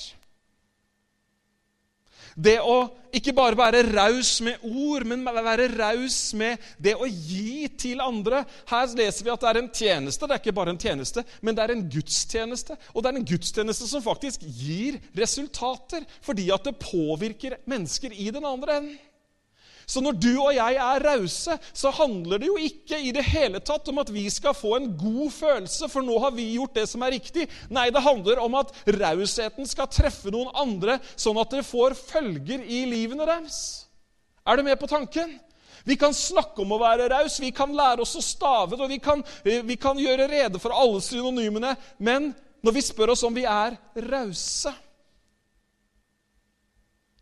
Det 2.37 2.59
å 2.61 2.77
ikke 3.17 3.33
bare 3.33 3.57
være 3.57 3.79
raus 3.87 4.35
med 4.45 4.61
ord, 4.67 5.07
men 5.09 5.23
være 5.25 5.71
raus 5.73 6.19
med 6.37 6.61
det 6.77 6.93
å 6.93 7.07
gi 7.09 7.65
til 7.79 8.03
andre. 8.03 8.43
Her 8.69 8.93
leser 8.99 9.25
vi 9.25 9.33
at 9.33 9.41
det 9.41 9.49
er 9.49 9.59
en 9.63 9.71
tjeneste. 9.73 10.27
Det 10.27 10.35
er 10.35 10.43
ikke 10.43 10.55
bare 10.59 10.75
en 10.75 10.81
tjeneste, 10.81 11.23
men 11.41 11.57
det 11.57 11.65
er 11.65 11.73
en 11.73 11.85
gudstjeneste. 11.89 12.77
Og 12.93 13.01
det 13.01 13.09
er 13.09 13.19
en 13.19 13.27
gudstjeneste 13.31 13.89
som 13.89 14.05
faktisk 14.05 14.45
gir 14.45 14.99
resultater, 15.17 16.05
fordi 16.21 16.51
at 16.53 16.69
det 16.69 16.77
påvirker 16.83 17.57
mennesker 17.65 18.13
i 18.13 18.29
den 18.35 18.45
andre 18.45 18.81
enden. 18.83 18.97
Så 19.87 20.01
når 20.03 20.17
du 20.19 20.33
og 20.35 20.51
jeg 20.51 20.75
er 20.83 21.03
rause, 21.05 21.53
så 21.71 21.91
handler 21.95 22.41
det 22.41 22.49
jo 22.49 22.57
ikke 22.59 22.97
i 22.99 23.13
det 23.15 23.23
hele 23.23 23.61
tatt 23.63 23.87
om 23.87 24.01
at 24.01 24.09
vi 24.11 24.25
skal 24.33 24.55
få 24.57 24.73
en 24.75 24.89
god 24.99 25.31
følelse, 25.31 25.87
for 25.87 26.03
nå 26.03 26.17
har 26.25 26.33
vi 26.35 26.49
gjort 26.57 26.75
det 26.75 26.83
som 26.91 27.05
er 27.07 27.15
riktig. 27.15 27.45
Nei, 27.71 27.87
det 27.95 28.03
handler 28.03 28.41
om 28.43 28.57
at 28.59 28.73
rausheten 28.97 29.69
skal 29.69 29.87
treffe 29.87 30.33
noen 30.33 30.51
andre, 30.59 30.99
sånn 31.15 31.39
at 31.39 31.55
det 31.55 31.63
får 31.69 31.95
følger 32.01 32.67
i 32.67 32.83
livene 32.91 33.29
deres. 33.29 33.61
Er 34.43 34.59
du 34.59 34.67
med 34.67 34.75
på 34.79 34.91
tanken? 34.91 35.37
Vi 35.87 35.95
kan 35.95 36.11
snakke 36.11 36.65
om 36.65 36.75
å 36.75 36.83
være 36.83 37.07
raus, 37.13 37.39
vi 37.39 37.53
kan 37.55 37.71
lære 37.71 38.03
oss 38.03 38.17
å 38.19 38.27
stave 38.27 38.75
det, 38.75 38.83
og 38.83 38.91
vi 38.91 38.99
kan, 38.99 39.23
eh, 39.47 39.63
vi 39.63 39.79
kan 39.79 39.95
gjøre 39.95 40.27
rede 40.27 40.59
for 40.59 40.75
alle 40.75 40.99
synonymene, 40.99 41.77
men 41.97 42.33
når 42.59 42.75
vi 42.75 42.83
spør 42.83 43.15
oss 43.15 43.23
om 43.23 43.35
vi 43.35 43.47
er 43.47 43.79
rause, 44.11 44.73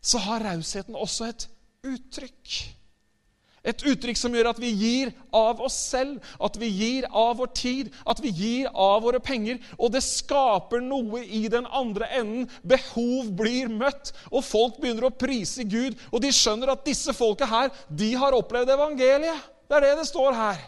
så 0.02 0.18
har 0.18 0.50
rausheten 0.50 0.98
også 0.98 1.30
et 1.30 1.46
uttrykk. 1.92 2.56
Et 3.66 3.82
uttrykk 3.90 4.18
som 4.18 4.34
gjør 4.34 4.52
at 4.52 4.60
vi 4.62 4.68
gir 4.78 5.08
av 5.34 5.58
oss 5.66 5.74
selv, 5.90 6.20
at 6.38 6.54
vi 6.60 6.68
gir 6.70 7.08
av 7.10 7.40
vår 7.40 7.50
tid, 7.58 7.90
at 8.06 8.20
vi 8.22 8.30
gir 8.30 8.68
av 8.70 9.00
våre 9.02 9.18
penger. 9.18 9.58
Og 9.74 9.90
det 9.96 10.04
skaper 10.06 10.84
noe 10.84 11.24
i 11.24 11.42
den 11.50 11.66
andre 11.66 12.06
enden. 12.20 12.46
Behov 12.62 13.32
blir 13.40 13.72
møtt, 13.72 14.12
og 14.30 14.46
folk 14.46 14.78
begynner 14.78 15.08
å 15.08 15.14
prise 15.18 15.66
Gud. 15.66 15.98
Og 16.12 16.22
de 16.22 16.30
skjønner 16.30 16.76
at 16.76 16.86
disse 16.86 17.14
folka 17.16 17.48
her, 17.50 17.74
de 17.90 18.12
har 18.14 18.38
opplevd 18.38 18.70
evangeliet. 18.76 19.50
Det 19.66 19.80
er 19.80 19.88
det 19.88 19.94
det 19.98 20.08
står 20.12 20.38
her. 20.38 20.62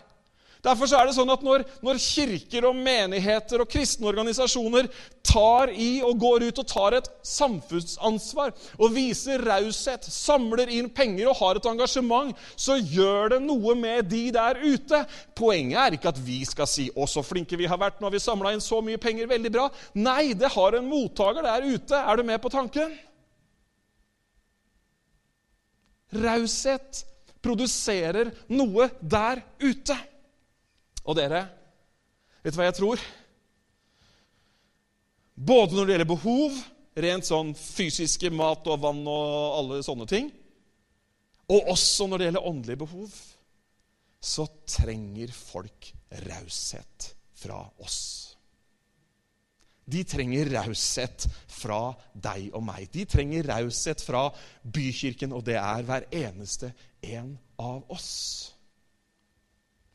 Derfor 0.65 0.91
er 0.91 1.07
det 1.07 1.15
sånn 1.15 1.31
at 1.31 1.43
når, 1.47 1.63
når, 1.87 2.01
kirker 2.03 2.67
og 2.67 2.77
menigheter 2.77 3.63
og 3.63 3.71
kristne 3.71 4.09
organisasjoner 4.11 4.89
tar 5.27 5.71
i 5.71 6.01
og 6.03 6.19
går 6.19 6.49
ut 6.49 6.61
og 6.63 6.69
tar 6.69 6.97
et 6.99 7.09
samfunnsansvar 7.27 8.55
og 8.79 8.95
viser 8.95 9.45
raushet, 9.47 10.09
samler 10.11 10.73
inn 10.75 10.91
penger 10.91 11.31
og 11.31 11.39
har 11.39 11.61
et 11.61 11.71
engasjement, 11.71 12.35
så 12.57 12.79
gjør 12.81 13.37
det 13.37 13.41
noe 13.45 13.77
med 13.79 14.11
de 14.11 14.25
der 14.35 14.59
ute. 14.65 15.03
Poenget 15.39 15.79
er 15.85 15.99
ikke 15.99 16.13
at 16.13 16.23
vi 16.27 16.41
skal 16.49 16.67
si 16.71 16.89
'Å, 16.91 17.07
så 17.07 17.23
flinke 17.23 17.59
vi 17.59 17.71
har 17.71 17.79
vært, 17.79 18.01
nå 18.01 18.09
har 18.09 18.17
vi 18.17 18.23
samla 18.23 18.53
inn 18.53 18.65
så 18.65 18.83
mye 18.83 18.99
penger'. 18.99 19.29
Veldig 19.29 19.53
bra. 19.53 19.69
Nei, 19.95 20.33
det 20.33 20.51
har 20.55 20.75
en 20.75 20.89
mottaker 20.89 21.43
der 21.43 21.63
ute. 21.63 21.95
Er 21.95 22.17
du 22.17 22.23
med 22.23 22.43
på 22.43 22.51
tanken? 22.51 22.99
Raushet 26.13 27.05
produserer 27.45 28.33
noe 28.49 28.89
der 29.01 29.43
ute. 29.61 29.97
Og 31.09 31.17
dere, 31.17 31.47
vet 32.45 32.53
du 32.53 32.61
hva 32.61 32.69
jeg 32.69 32.77
tror? 32.77 33.05
Både 35.39 35.77
når 35.77 35.87
det 35.87 35.95
gjelder 35.95 36.11
behov, 36.11 36.61
rent 36.99 37.29
sånn 37.29 37.55
fysiske 37.57 38.31
mat 38.35 38.67
og 38.69 38.83
vann 38.83 39.05
og 39.07 39.59
alle 39.61 39.81
sånne 39.87 40.09
ting, 40.11 40.31
og 41.49 41.73
også 41.73 42.09
når 42.09 42.21
det 42.21 42.29
gjelder 42.29 42.49
åndelige 42.51 42.83
behov, 42.83 43.13
så 44.21 44.45
trenger 44.69 45.33
folk 45.33 45.93
raushet 46.27 47.13
fra 47.39 47.61
oss. 47.81 48.01
De 49.89 50.03
trenger 50.05 50.51
raushet 50.53 51.25
fra 51.49 51.95
deg 52.13 52.51
og 52.53 52.65
meg. 52.67 52.91
De 52.93 53.07
trenger 53.09 53.47
raushet 53.49 54.03
fra 54.05 54.27
bykirken, 54.61 55.33
og 55.33 55.47
det 55.47 55.57
er 55.57 55.87
hver 55.87 56.05
eneste 56.13 56.75
en 57.01 57.39
av 57.57 57.87
oss. 57.95 58.11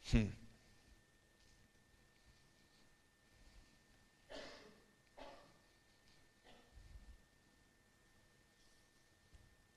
Hm. 0.10 0.32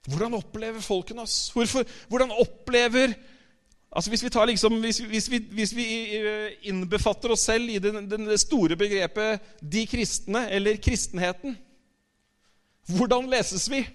Hvordan 0.06 0.36
opplever 0.38 0.80
folkene 0.80 1.24
oss? 1.26 1.50
Hvorfor, 1.54 1.86
hvordan 2.08 2.30
opplever 2.30 3.14
altså 3.96 4.10
Hvis 4.10 4.22
vi, 4.24 4.28
liksom, 4.46 4.80
hvis, 4.80 4.98
hvis, 4.98 5.30
vi, 5.30 5.38
hvis 5.38 5.76
vi, 5.76 5.84
eh, 6.18 6.56
innbefatter 6.68 7.32
oss 7.32 7.46
selv 7.48 7.70
i 7.70 7.78
det 7.78 8.40
store 8.40 8.76
begrepet 8.76 9.40
'de 9.62 9.86
kristne' 9.86 10.48
eller 10.50 10.76
kristenheten 10.76 11.56
Hvordan 12.86 13.30
leses 13.30 13.70
vi? 13.70 13.86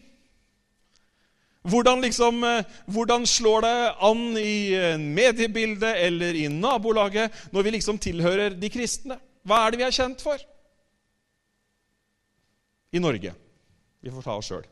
Hvordan, 1.62 2.02
liksom, 2.02 2.44
eh, 2.44 2.64
hvordan 2.86 3.26
slår 3.26 3.62
det 3.62 3.94
an 4.02 4.38
i 4.38 4.74
eh, 4.74 4.98
mediebildet 4.98 6.06
eller 6.06 6.34
i 6.34 6.48
nabolaget 6.48 7.32
når 7.52 7.62
vi 7.62 7.70
liksom 7.70 7.98
tilhører 7.98 8.50
de 8.50 8.70
kristne? 8.70 9.20
Hva 9.46 9.66
er 9.66 9.72
det 9.72 9.80
vi 9.80 9.86
er 9.86 9.96
kjent 9.96 10.22
for? 10.22 10.38
I 12.92 13.00
Norge. 13.00 13.34
Vi 14.02 14.12
får 14.12 14.22
ta 14.26 14.36
oss 14.36 14.50
sjøl. 14.50 14.66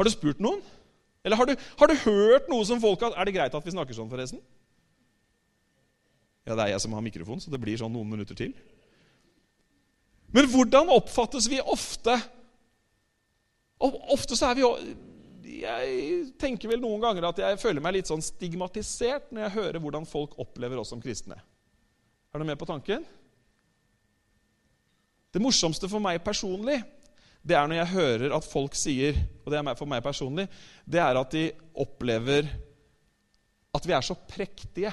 Har 0.00 0.08
du 0.08 0.14
spurt 0.14 0.38
noen? 0.40 0.62
Eller 1.20 1.36
har 1.36 1.44
du, 1.44 1.52
har 1.76 1.90
du 1.90 1.98
hørt 2.06 2.46
noe 2.48 2.64
som 2.64 2.80
folk 2.80 3.02
har 3.04 3.12
Er 3.20 3.28
det 3.28 3.34
greit 3.36 3.52
at 3.52 3.66
vi 3.66 3.74
snakker 3.74 3.92
sånn, 3.92 4.08
forresten? 4.08 4.40
Ja, 6.48 6.54
det 6.56 6.64
er 6.64 6.70
jeg 6.72 6.80
som 6.80 6.94
har 6.96 7.04
mikrofon, 7.04 7.42
så 7.42 7.52
det 7.52 7.60
blir 7.60 7.76
sånn 7.76 7.92
noen 7.92 8.08
minutter 8.08 8.38
til. 8.38 8.54
Men 10.32 10.48
hvordan 10.48 10.88
oppfattes 10.94 11.50
vi 11.52 11.58
ofte? 11.60 12.14
Ofte 13.84 14.38
så 14.38 14.48
er 14.48 14.56
vi 14.56 14.64
jo 14.64 14.70
Jeg 15.50 16.30
tenker 16.40 16.70
vel 16.70 16.80
noen 16.80 17.02
ganger 17.02 17.26
at 17.28 17.42
jeg 17.42 17.58
føler 17.60 17.84
meg 17.84 17.98
litt 17.98 18.08
sånn 18.08 18.24
stigmatisert 18.24 19.28
når 19.34 19.44
jeg 19.44 19.56
hører 19.58 19.82
hvordan 19.84 20.08
folk 20.08 20.38
opplever 20.40 20.80
oss 20.80 20.94
som 20.94 21.02
kristne. 21.02 21.36
Er 22.32 22.40
du 22.40 22.46
med 22.48 22.56
på 22.56 22.68
tanken? 22.70 23.04
Det 25.28 25.42
morsomste 25.44 25.90
for 25.90 26.00
meg 26.00 26.22
personlig 26.24 26.78
det 27.40 27.56
er 27.56 27.68
når 27.68 27.80
jeg 27.80 27.92
hører 27.94 28.34
at 28.36 28.46
folk 28.46 28.76
sier, 28.76 29.16
og 29.44 29.52
det 29.52 29.60
er 29.60 29.78
for 29.78 29.88
meg 29.88 30.02
personlig, 30.04 30.46
det 30.84 31.00
er 31.00 31.20
at 31.20 31.32
de 31.32 31.46
opplever 31.80 32.48
at 33.76 33.86
vi 33.86 33.94
er 33.96 34.04
så 34.04 34.16
prektige. 34.28 34.92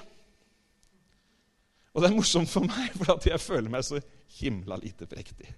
Og 1.94 2.04
det 2.04 2.10
er 2.10 2.16
morsomt 2.16 2.52
for 2.52 2.68
meg, 2.68 2.94
for 3.02 3.28
jeg 3.28 3.42
føler 3.42 3.74
meg 3.74 3.86
så 3.86 4.00
himla 4.38 4.78
lite 4.80 5.08
prektig. 5.10 5.50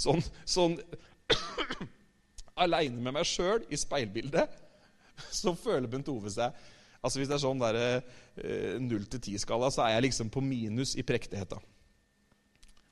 Sånn, 0.00 0.22
sånn 0.48 0.76
aleine 2.64 3.00
med 3.00 3.16
meg 3.16 3.28
sjøl 3.28 3.64
i 3.72 3.78
speilbildet, 3.80 4.52
så 5.32 5.54
føler 5.56 5.90
Bent 5.90 6.08
Ove 6.12 6.32
seg 6.32 6.54
altså 7.00 7.20
Hvis 7.20 7.30
det 7.30 7.36
er 7.38 7.40
sånn 7.40 7.60
der, 7.62 7.76
null 8.84 9.06
til 9.08 9.22
ti-skala, 9.24 9.70
så 9.72 9.86
er 9.86 9.94
jeg 9.94 10.04
liksom 10.10 10.28
på 10.32 10.42
minus 10.44 10.92
i 11.00 11.04
prektigheta. 11.06 11.56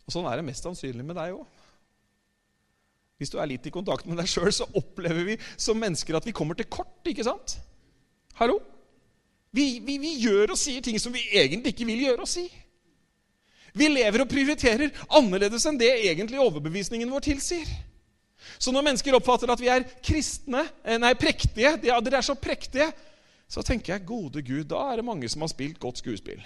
Og 0.09 0.15
sånn 0.15 0.25
er 0.31 0.41
det 0.41 0.47
mest 0.47 0.65
sannsynlig 0.65 1.05
med 1.05 1.19
deg 1.19 1.35
òg. 1.37 1.58
Hvis 3.19 3.33
du 3.35 3.39
er 3.43 3.51
litt 3.51 3.67
i 3.67 3.75
kontakt 3.75 4.07
med 4.07 4.21
deg 4.21 4.31
sjøl, 4.31 4.51
så 4.55 4.69
opplever 4.79 5.27
vi 5.27 5.37
som 5.59 5.79
mennesker 5.79 6.17
at 6.19 6.27
vi 6.27 6.35
kommer 6.37 6.59
til 6.59 6.69
kort. 6.71 7.03
ikke 7.07 7.27
sant? 7.27 7.57
Hallo? 8.39 8.61
Vi, 9.51 9.81
vi, 9.83 9.97
vi, 9.99 10.15
gjør 10.23 10.55
og 10.55 10.61
sier 10.61 10.85
ting 10.85 11.01
som 11.03 11.15
vi 11.15 11.25
egentlig 11.33 11.73
ikke 11.75 11.89
vil 11.89 12.05
gjøre 12.05 12.23
og 12.23 12.31
si. 12.31 12.45
Vi 13.79 13.89
lever 13.91 14.23
og 14.23 14.31
prioriterer 14.31 14.95
annerledes 15.19 15.67
enn 15.69 15.79
det 15.81 15.91
egentlig 15.97 16.41
overbevisningen 16.43 17.11
vår 17.11 17.27
tilsier. 17.27 17.69
Så 18.59 18.73
når 18.73 18.87
mennesker 18.87 19.17
oppfatter 19.19 19.51
at 19.51 19.61
vi 19.61 19.71
er 19.73 19.87
kristne, 20.05 20.63
eh, 20.85 20.99
nei, 21.01 21.13
prektige, 21.19 21.75
ja, 21.89 21.99
dere 22.01 22.21
er 22.21 22.27
så 22.27 22.39
prektige, 22.39 22.89
så 23.49 23.65
tenker 23.65 23.95
jeg 23.97 24.07
gode 24.07 24.43
Gud, 24.45 24.67
da 24.71 24.93
er 24.93 25.01
det 25.01 25.09
mange 25.09 25.29
som 25.31 25.43
har 25.43 25.51
spilt 25.51 25.79
godt 25.83 26.01
skuespill. 26.03 26.43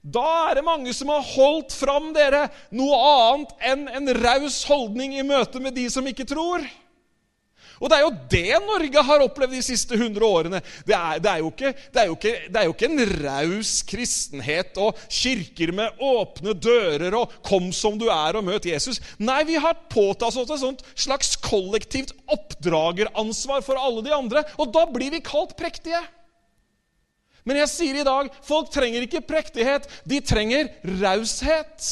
Da 0.00 0.48
er 0.48 0.56
det 0.56 0.64
mange 0.64 0.92
som 0.96 1.10
har 1.12 1.24
holdt 1.34 1.74
fram 1.76 2.12
dere 2.16 2.46
noe 2.72 3.00
annet 3.04 3.50
enn 3.68 3.88
en 3.98 4.14
raus 4.16 4.62
holdning 4.68 5.18
i 5.18 5.26
møte 5.26 5.60
med 5.60 5.76
de 5.76 5.88
som 5.92 6.06
ikke 6.08 6.28
tror. 6.28 6.64
Og 7.80 7.88
det 7.88 7.96
er 7.96 8.02
jo 8.04 8.16
det 8.28 8.58
Norge 8.60 9.02
har 9.08 9.22
opplevd 9.24 9.54
de 9.56 9.62
siste 9.64 9.96
100 9.96 10.24
årene. 10.26 10.58
Det 10.84 10.92
er, 10.96 11.20
det 11.24 11.30
er, 11.30 11.38
jo, 11.40 11.48
ikke, 11.48 11.70
det 11.72 12.02
er, 12.02 12.08
jo, 12.10 12.16
ikke, 12.18 12.32
det 12.52 12.60
er 12.60 12.66
jo 12.68 12.74
ikke, 12.74 12.90
en 12.90 13.14
raus 13.24 13.72
kristenhet 13.88 14.80
og 14.84 15.00
kirker 15.08 15.72
med 15.76 16.02
åpne 16.04 16.52
dører 16.60 17.16
og 17.16 17.32
'kom 17.40 17.70
som 17.72 17.96
du 17.98 18.10
er' 18.12 18.36
og 18.36 18.44
møt 18.44 18.68
Jesus. 18.68 19.00
Nei, 19.18 19.42
vi 19.48 19.56
har 19.56 19.80
påtatt 19.88 20.36
oss 20.36 20.64
et 20.64 20.84
slags 20.94 21.36
kollektivt 21.40 22.12
oppdrageransvar 22.28 23.64
for 23.64 23.80
alle 23.80 24.04
de 24.04 24.12
andre. 24.12 24.44
Og 24.60 24.72
da 24.72 24.84
blir 24.84 25.10
vi 25.16 25.24
kalt 25.24 25.56
prektige. 25.56 26.04
Men 27.44 27.60
jeg 27.62 27.72
sier 27.72 28.00
i 28.00 28.06
dag 28.06 28.30
folk 28.46 28.70
trenger 28.72 29.06
ikke 29.06 29.24
prektighet, 29.26 29.88
de 30.04 30.20
trenger 30.24 30.70
raushet. 31.00 31.90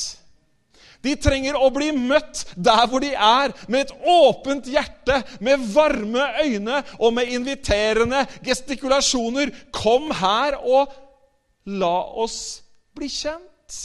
De 1.04 1.14
trenger 1.14 1.54
å 1.54 1.68
bli 1.70 1.92
møtt 1.94 2.42
der 2.58 2.87
hvor 2.90 3.02
de 3.02 3.12
er, 3.14 3.54
med 3.70 3.87
et 3.87 3.92
åpent 4.11 4.66
hjerte, 4.66 5.20
med 5.44 5.62
varme 5.72 6.24
øyne 6.42 6.80
og 6.98 7.14
med 7.14 7.30
inviterende 7.37 8.24
gestikulasjoner. 8.44 9.52
Kom 9.74 10.11
her 10.18 10.58
og 10.58 10.90
la 11.70 11.94
oss 12.18 12.40
bli 12.98 13.11
kjent. 13.12 13.78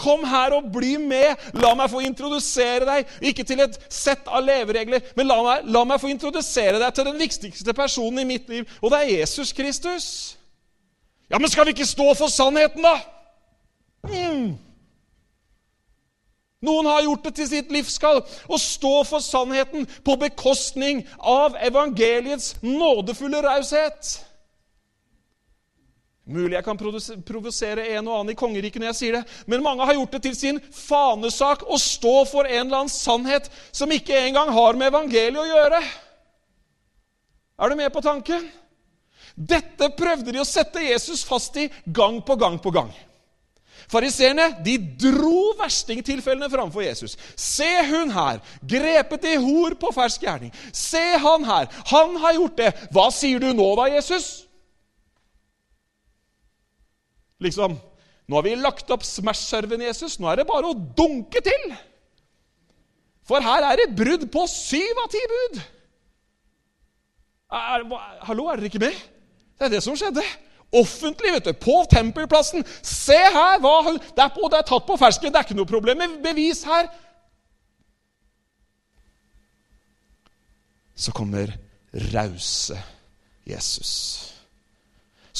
Kom 0.00 0.24
her 0.24 0.56
og 0.56 0.70
bli 0.72 0.94
med. 1.00 1.36
La 1.60 1.74
meg 1.76 1.92
få 1.92 2.00
introdusere 2.06 2.88
deg, 2.88 3.14
ikke 3.30 3.44
til 3.46 3.60
et 3.66 3.76
sett 3.92 4.28
av 4.28 4.44
leveregler, 4.46 5.12
men 5.18 5.28
la 5.28 5.38
meg, 5.44 5.68
la 5.68 5.84
meg 5.88 6.00
få 6.00 6.10
introdusere 6.12 6.80
deg 6.80 6.96
til 6.96 7.10
den 7.10 7.20
viktigste 7.20 7.76
personen 7.76 8.22
i 8.24 8.28
mitt 8.32 8.48
liv, 8.48 8.68
og 8.80 8.94
det 8.94 9.02
er 9.02 9.14
Jesus 9.20 9.52
Kristus. 9.56 10.08
Ja, 11.30 11.38
men 11.38 11.50
skal 11.52 11.68
vi 11.68 11.76
ikke 11.76 11.86
stå 11.86 12.08
for 12.18 12.32
sannheten, 12.32 12.82
da? 12.82 12.96
Mm. 14.08 14.56
Noen 16.60 16.88
har 16.90 17.04
gjort 17.06 17.24
det 17.24 17.34
til 17.38 17.48
sitt 17.48 17.70
livskall 17.72 18.20
å 18.20 18.58
stå 18.60 18.92
for 19.08 19.24
sannheten 19.24 19.86
på 20.04 20.16
bekostning 20.20 21.06
av 21.18 21.56
evangeliets 21.64 22.58
nådefulle 22.60 23.40
raushet. 23.46 24.18
Mulig 26.30 26.54
jeg 26.54 26.66
kan 26.66 26.78
provosere 26.78 27.88
en 27.96 28.06
og 28.06 28.20
annen 28.20 28.32
i 28.34 28.38
kongeriket 28.38 28.78
når 28.78 28.92
jeg 28.92 28.98
sier 29.00 29.18
det, 29.18 29.24
men 29.50 29.64
mange 29.64 29.86
har 29.86 29.96
gjort 29.96 30.14
det 30.14 30.22
til 30.28 30.36
sin 30.38 30.60
fanesak 30.74 31.64
å 31.66 31.78
stå 31.80 32.14
for 32.30 32.46
en 32.46 32.68
eller 32.68 32.84
annen 32.84 32.92
sannhet 32.92 33.48
som 33.74 33.90
ikke 33.90 34.18
engang 34.28 34.52
har 34.54 34.78
med 34.78 34.92
evangeliet 34.92 35.40
å 35.42 35.48
gjøre. 35.48 35.80
Er 37.60 37.70
du 37.70 37.76
med 37.80 37.90
på 37.92 38.02
tanken? 38.04 38.46
Dette 39.34 39.90
prøvde 39.96 40.32
de 40.34 40.42
å 40.42 40.48
sette 40.48 40.82
Jesus 40.84 41.24
fast 41.26 41.56
i 41.58 41.66
gang 41.86 42.20
på 42.22 42.36
gang 42.38 42.58
på 42.62 42.72
gang. 42.74 42.92
Fariseerne 43.90 44.52
de 44.62 44.76
dro 44.78 45.50
verstingtilfellene 45.58 46.50
framfor 46.52 46.84
Jesus. 46.84 47.16
Se 47.34 47.68
hun 47.88 48.12
her, 48.14 48.38
grepet 48.62 49.26
i 49.32 49.34
hor 49.40 49.74
på 49.80 49.90
fersk 49.96 50.28
gjerning. 50.28 50.52
Se 50.70 51.02
han 51.18 51.46
her, 51.48 51.66
han 51.90 52.14
har 52.22 52.38
gjort 52.38 52.56
det. 52.60 52.70
Hva 52.94 53.08
sier 53.14 53.42
du 53.42 53.50
nå 53.50 53.72
da, 53.80 53.88
Jesus? 53.96 54.30
Liksom 57.40 57.78
Nå 58.30 58.38
har 58.38 58.44
vi 58.46 58.52
lagt 58.54 58.90
opp 58.94 59.02
Smash-serven, 59.02 59.82
Jesus. 59.82 60.20
Nå 60.22 60.28
er 60.30 60.38
det 60.38 60.46
bare 60.46 60.68
å 60.70 60.76
dunke 60.94 61.40
til. 61.42 61.72
For 63.26 63.42
her 63.42 63.66
er 63.66 63.80
det 63.80 63.96
brudd 63.98 64.28
på 64.30 64.44
syv 64.46 65.00
av 65.02 65.08
ti 65.10 65.22
bud. 65.32 65.58
Er, 67.50 67.88
hallo, 68.28 68.46
er 68.46 68.60
dere 68.60 68.70
ikke 68.70 68.84
med? 68.84 68.94
Det 69.58 69.66
er 69.66 69.74
det 69.74 69.82
som 69.82 69.98
skjedde. 69.98 70.22
Offentlig, 70.78 71.34
vet 71.34 71.50
du. 71.50 71.52
På 71.58 71.80
tempelplassen. 71.90 72.62
Se 72.86 73.18
her! 73.18 73.58
Hva, 73.58 73.74
det, 73.98 74.14
er 74.14 74.30
på, 74.36 74.46
det 74.46 74.60
er 74.60 74.68
tatt 74.70 74.86
på 74.86 74.98
fersken. 75.00 75.34
Det 75.34 75.42
er 75.42 75.48
ikke 75.48 75.58
noe 75.58 75.72
problem 75.74 75.98
med 75.98 76.20
bevis 76.22 76.62
her. 76.70 76.86
Så 80.94 81.10
kommer 81.16 81.50
rause 82.14 82.78
Jesus 83.48 83.96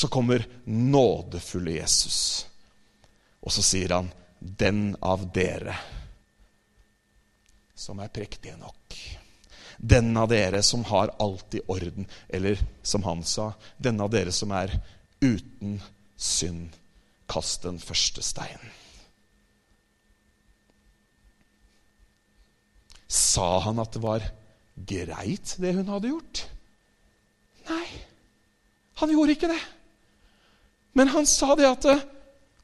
så 0.00 0.08
kommer 0.08 0.46
nådefulle 0.64 1.70
Jesus. 1.70 2.46
Og 3.40 3.52
så 3.52 3.62
sier 3.62 3.92
han, 3.92 4.12
'Den 4.38 4.96
av 5.00 5.26
dere 5.32 5.76
som 7.74 7.98
er 8.00 8.08
prektige 8.08 8.56
nok'. 8.56 8.96
Den 9.76 10.16
av 10.16 10.28
dere 10.28 10.62
som 10.62 10.84
har 10.84 11.12
alt 11.18 11.54
i 11.54 11.60
orden. 11.66 12.06
Eller 12.28 12.56
som 12.82 13.02
han 13.02 13.24
sa, 13.24 13.52
den 13.76 14.00
av 14.00 14.10
dere 14.10 14.32
som 14.32 14.50
er 14.52 14.72
uten 15.20 15.82
synd. 16.16 16.70
Kast 17.28 17.62
den 17.62 17.78
første 17.78 18.22
steinen. 18.22 18.72
Sa 23.08 23.58
han 23.60 23.78
at 23.78 23.92
det 23.92 24.02
var 24.02 24.24
greit, 24.74 25.56
det 25.58 25.74
hun 25.74 25.92
hadde 25.92 26.08
gjort? 26.08 26.46
Nei, 27.68 27.86
han 28.94 29.12
gjorde 29.12 29.36
ikke 29.36 29.52
det. 29.52 29.60
Men 30.96 31.12
han 31.14 31.26
sa 31.28 31.54
det 31.58 31.68
at 31.68 31.86
eh, 31.90 32.06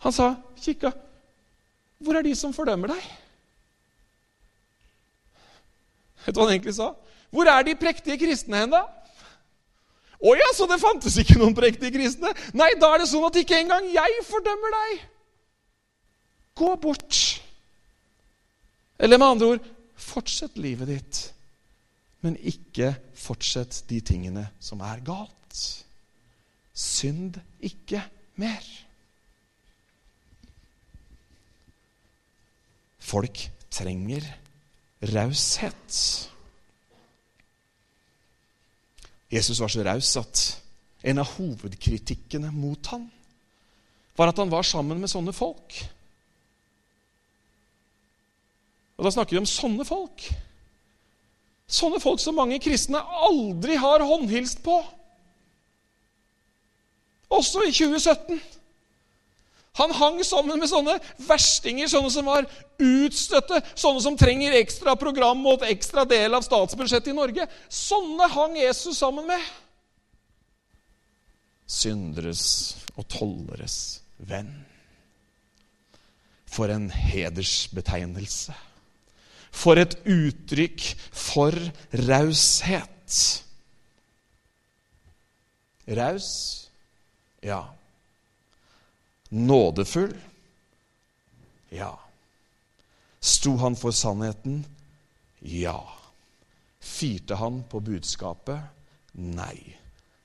Han 0.05 0.13
sa, 0.13 0.35
'Kikka, 0.61 0.91
hvor 1.99 2.15
er 2.15 2.23
de 2.23 2.35
som 2.37 2.53
fordømmer 2.53 2.93
deg?' 2.93 3.07
Vet 6.27 6.35
du 6.35 6.41
hva 6.41 6.47
han 6.47 6.55
egentlig 6.55 6.75
sa? 6.77 6.93
'Hvor 7.33 7.49
er 7.49 7.65
de 7.65 7.75
prektige 7.81 8.19
kristne 8.21 8.61
hen, 8.61 8.75
da?' 8.75 8.85
Å 10.17 10.33
ja, 10.33 10.49
så 10.57 10.65
det 10.69 10.81
fantes 10.81 11.17
ikke 11.21 11.37
noen 11.41 11.57
prektige 11.57 11.93
kristne? 11.93 12.33
Nei, 12.57 12.71
da 12.81 12.95
er 12.95 13.03
det 13.03 13.09
sånn 13.11 13.27
at 13.29 13.37
ikke 13.37 13.59
engang 13.61 13.85
jeg 13.93 14.23
fordømmer 14.25 14.77
deg. 14.77 15.03
Gå 16.57 16.71
bort. 16.81 17.19
Eller 18.97 19.21
med 19.21 19.29
andre 19.35 19.51
ord, 19.55 19.67
fortsett 20.01 20.57
livet 20.57 20.89
ditt, 20.89 21.21
men 22.25 22.39
ikke 22.41 22.95
fortsett 23.17 23.83
de 23.91 24.01
tingene 24.01 24.47
som 24.61 24.81
er 24.81 25.03
galt. 25.05 25.61
Synd 26.77 27.39
ikke 27.65 28.03
mer. 28.37 28.65
Folk 33.01 33.47
trenger 33.73 34.25
raushet. 35.15 35.99
Jesus 39.33 39.61
var 39.61 39.73
så 39.73 39.85
raus 39.87 40.13
at 40.21 40.43
en 41.07 41.21
av 41.23 41.31
hovedkritikkene 41.37 42.51
mot 42.55 42.93
ham 42.93 43.07
var 44.17 44.33
at 44.33 44.41
han 44.41 44.51
var 44.51 44.67
sammen 44.67 45.01
med 45.01 45.13
sånne 45.13 45.35
folk. 45.37 45.79
Og 48.97 49.05
Da 49.05 49.13
snakker 49.13 49.37
vi 49.37 49.43
om 49.43 49.49
sånne 49.49 49.85
folk. 49.85 50.29
Sånne 51.67 52.01
folk 52.01 52.21
som 52.23 52.39
mange 52.39 52.59
kristne 52.63 53.01
aldri 53.01 53.77
har 53.81 54.05
håndhilst 54.07 54.63
på. 54.65 54.79
Også 57.33 57.65
i 57.67 57.73
2017. 57.75 58.41
Han 59.77 59.93
hang 59.93 60.23
sammen 60.25 60.61
med 60.61 60.71
sånne 60.71 60.95
verstinger, 61.27 61.89
sånne 61.91 62.11
som 62.13 62.29
var 62.31 62.47
utstøtte, 62.81 63.61
sånne 63.77 64.01
som 64.01 64.17
trenger 64.17 64.57
ekstra 64.57 64.95
program 64.97 65.43
og 65.45 65.61
et 65.61 65.77
ekstra 65.77 66.07
del 66.09 66.37
av 66.37 66.47
statsbudsjettet 66.47 67.13
i 67.13 67.17
Norge. 67.17 67.49
Sånne 67.69 68.31
hang 68.33 68.57
Jesus 68.57 69.03
sammen 69.03 69.29
med. 69.29 69.43
Synderes 71.69 72.47
og 72.97 73.05
tolleres 73.13 74.01
venn. 74.17 74.55
For 76.49 76.73
en 76.73 76.89
hedersbetegnelse. 76.89 78.55
For 79.53 79.77
et 79.81 79.99
uttrykk 80.09 80.87
for 81.13 81.53
raushet. 82.07 83.19
Raus 85.97 86.66
ja. 87.47 87.75
Nådefull? 89.29 90.17
Ja. 91.69 92.01
Sto 93.21 93.57
han 93.57 93.77
for 93.77 93.91
sannheten? 93.91 94.65
Ja. 95.39 95.93
Firte 96.81 97.35
han 97.35 97.63
på 97.71 97.81
budskapet? 97.81 98.61
Nei. 99.13 99.77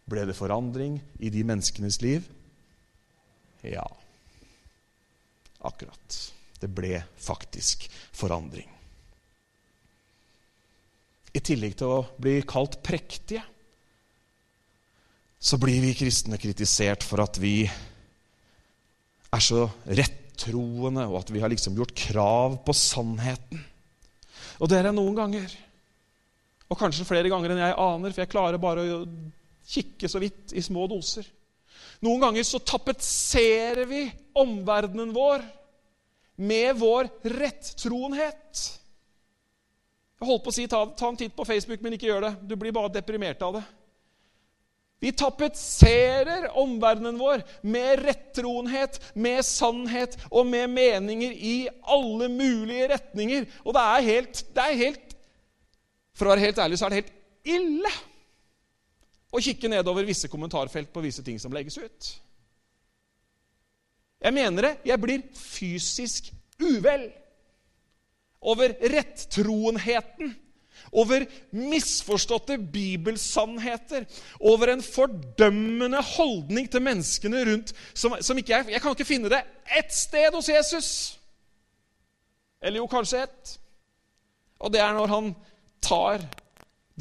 Ble 0.06 0.26
det 0.26 0.38
forandring 0.38 1.00
i 1.20 1.30
de 1.30 1.46
menneskenes 1.46 2.02
liv? 2.02 2.26
Ja. 3.62 3.86
Akkurat. 5.62 6.20
Det 6.60 6.70
ble 6.74 7.04
faktisk 7.22 7.86
forandring. 8.12 8.70
I 11.32 11.40
tillegg 11.40 11.78
til 11.80 11.94
å 11.94 12.04
bli 12.18 12.42
kalt 12.50 12.82
prektige 12.84 13.46
så 15.42 15.58
blir 15.58 15.82
vi 15.82 15.96
kristne 15.98 16.38
kritisert 16.38 17.02
for 17.02 17.24
at 17.24 17.40
vi 17.42 17.66
er 17.66 19.42
så 19.42 19.66
rettroende, 19.90 21.08
og 21.10 21.24
at 21.24 21.32
vi 21.34 21.42
har 21.42 21.50
liksom 21.50 21.80
gjort 21.80 21.96
krav 21.98 22.60
på 22.66 22.76
sannheten. 22.78 23.64
Og 24.62 24.70
det 24.70 24.78
er 24.78 24.92
jeg 24.92 24.98
noen 25.00 25.18
ganger. 25.18 25.56
Og 26.70 26.78
kanskje 26.78 27.08
flere 27.10 27.32
ganger 27.32 27.56
enn 27.56 27.64
jeg 27.64 27.74
aner, 27.74 28.14
for 28.14 28.22
jeg 28.22 28.32
klarer 28.32 28.62
bare 28.62 28.86
å 28.86 29.00
kikke 29.72 30.10
så 30.12 30.22
vidt 30.22 30.54
i 30.54 30.62
små 30.62 30.86
doser. 30.92 31.26
Noen 32.06 32.22
ganger 32.22 32.46
så 32.46 32.62
tapetserer 32.62 33.88
vi 33.90 34.06
omverdenen 34.38 35.10
vår 35.16 35.42
med 36.42 36.78
vår 36.78 37.10
rettroenhet. 37.34 38.64
Jeg 40.22 40.30
holdt 40.30 40.46
på 40.46 40.54
å 40.54 40.56
si 40.56 40.70
ta, 40.70 40.86
ta 40.98 41.10
en 41.10 41.18
titt 41.18 41.34
på 41.34 41.46
Facebook, 41.50 41.82
men 41.82 41.98
ikke 41.98 42.12
gjør 42.12 42.28
det. 42.28 42.36
Du 42.46 42.54
blir 42.62 42.74
bare 42.76 42.94
deprimert 42.94 43.42
av 43.42 43.58
det. 43.58 43.66
Vi 45.02 45.10
tapetserer 45.18 46.52
omverdenen 46.62 47.18
vår 47.18 47.42
med 47.66 48.04
rettroenhet, 48.06 49.00
med 49.18 49.42
sannhet 49.46 50.18
og 50.30 50.46
med 50.46 50.70
meninger 50.70 51.34
i 51.34 51.56
alle 51.90 52.28
mulige 52.30 52.92
retninger. 52.94 53.48
Og 53.66 53.74
det 53.74 53.82
er 53.82 54.08
helt, 54.12 54.44
det 54.54 54.68
er 54.68 54.82
helt 54.86 55.18
For 56.14 56.28
å 56.28 56.36
være 56.36 56.44
helt 56.44 56.60
ærlig 56.62 56.78
så 56.78 56.86
er 56.86 56.94
det 56.94 57.02
helt 57.02 57.14
ille 57.50 57.92
å 59.32 59.42
kikke 59.42 59.72
nedover 59.72 60.06
visse 60.06 60.30
kommentarfelt 60.30 60.92
på 60.94 61.02
visse 61.02 61.24
ting 61.26 61.40
som 61.42 61.54
legges 61.56 61.80
ut. 61.80 62.10
Jeg 64.22 64.36
mener 64.38 64.68
det. 64.68 64.74
Jeg 64.86 65.02
blir 65.02 65.24
fysisk 65.34 66.30
uvel 66.62 67.08
over 68.42 68.76
rettroenheten 68.92 70.36
over 70.92 71.24
misforståtte 71.56 72.58
bibelsannheter, 72.58 74.06
over 74.40 74.74
en 74.74 74.84
fordømmende 74.84 76.02
holdning 76.16 76.68
til 76.72 76.84
menneskene 76.84 77.46
rundt 77.48 77.74
som, 77.94 78.18
som 78.20 78.38
ikke 78.38 78.58
jeg, 78.58 78.70
jeg 78.76 78.84
kan 78.84 78.96
ikke 78.96 79.08
finne 79.08 79.32
det 79.32 79.42
ett 79.78 79.94
sted 79.96 80.36
hos 80.36 80.52
Jesus. 80.52 80.92
Eller 82.62 82.82
jo, 82.82 82.90
kanskje 82.92 83.24
ett. 83.26 83.56
Og 84.62 84.72
det 84.74 84.84
er 84.84 84.94
når 84.94 85.10
han 85.10 85.34
tar 85.82 86.22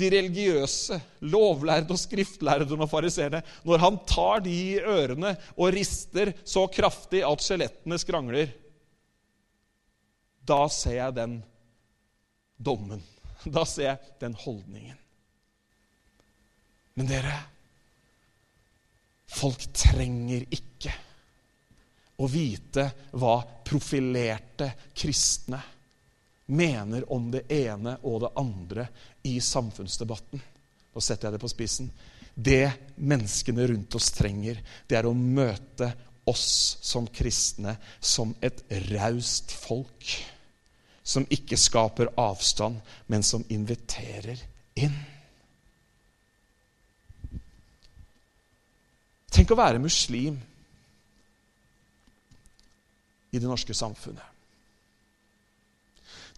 de 0.00 0.08
religiøse, 0.14 0.96
lovlærde 1.28 1.92
og 1.92 2.00
skriftlærde 2.00 2.78
og 2.78 2.88
fariseerne, 2.88 3.42
når 3.66 3.82
han 3.82 3.98
tar 4.08 4.40
de 4.44 4.54
i 4.54 4.78
ørene 4.80 5.34
og 5.56 5.74
rister 5.74 6.32
så 6.46 6.64
kraftig 6.72 7.24
at 7.26 7.44
skjelettene 7.44 7.98
skrangler. 8.00 8.56
da 10.50 10.64
ser 10.72 10.96
jeg 10.96 11.14
den 11.14 11.34
dommen. 12.58 13.02
Da 13.56 13.64
ser 13.66 13.86
jeg 13.88 14.16
den 14.20 14.34
holdningen. 14.36 14.98
Men 16.98 17.08
dere, 17.08 17.36
folk 19.30 19.62
trenger 19.72 20.44
ikke 20.52 20.92
å 22.20 22.28
vite 22.28 22.84
hva 23.16 23.38
profilerte 23.64 24.68
kristne 24.92 25.60
mener 26.50 27.06
om 27.12 27.30
det 27.32 27.46
ene 27.54 27.94
og 28.02 28.20
det 28.24 28.32
andre 28.42 28.86
i 29.30 29.38
samfunnsdebatten. 29.40 30.42
Nå 30.90 31.02
setter 31.04 31.28
jeg 31.28 31.36
det 31.36 31.42
på 31.44 31.52
spissen. 31.52 31.90
Det 32.34 32.66
menneskene 32.96 33.66
rundt 33.70 33.94
oss 33.96 34.10
trenger, 34.14 34.60
det 34.88 34.98
er 34.98 35.08
å 35.08 35.14
møte 35.14 35.92
oss 36.30 36.78
som 36.82 37.06
kristne 37.06 37.76
som 38.00 38.34
et 38.42 38.62
raust 38.90 39.54
folk. 39.54 40.12
Som 41.02 41.26
ikke 41.32 41.56
skaper 41.56 42.12
avstand, 42.20 42.80
men 43.08 43.22
som 43.26 43.44
inviterer 43.48 44.42
inn. 44.78 44.96
Tenk 49.30 49.52
å 49.54 49.58
være 49.58 49.82
muslim 49.82 50.36
i 53.30 53.38
det 53.38 53.46
norske 53.46 53.74
samfunnet. 53.74 54.26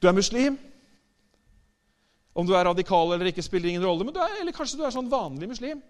Du 0.03 0.09
er 0.09 0.17
muslim. 0.17 0.59
Om 2.33 2.47
du 2.49 2.55
er 2.57 2.65
radikal 2.65 3.13
eller 3.13 3.29
ikke, 3.31 3.45
spiller 3.45 3.71
ingen 3.71 3.85
rolle. 3.85 4.09
Er, 4.13 4.41
eller 4.41 4.57
kanskje 4.57 4.81
du 4.81 4.87
er 4.87 4.95
sånn 4.95 5.11
vanlig 5.13 5.51
muslim. 5.51 5.83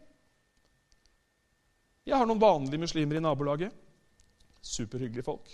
Jeg 2.06 2.18
har 2.18 2.26
noen 2.26 2.42
vanlige 2.42 2.82
muslimer 2.82 3.18
i 3.18 3.22
nabolaget. 3.22 3.74
Superhyggelige 4.62 5.26
folk. 5.26 5.52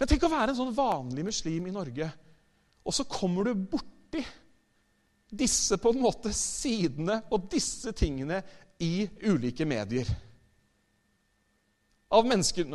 Men 0.00 0.08
tenk 0.08 0.24
å 0.24 0.32
være 0.32 0.54
en 0.54 0.56
sånn 0.56 0.72
vanlig 0.72 1.26
muslim 1.26 1.66
i 1.68 1.74
Norge, 1.74 2.06
og 2.80 2.94
så 2.96 3.04
kommer 3.04 3.44
du 3.50 3.66
borti 3.68 4.22
disse 5.30 5.76
på 5.78 5.92
en 5.92 6.00
måte 6.02 6.32
sidene 6.34 7.20
og 7.30 7.50
disse 7.52 7.92
tingene 7.94 8.40
i 8.80 9.04
ulike 9.28 9.66
medier. 9.68 10.08
Av 12.10 12.26
mennesker 12.26 12.66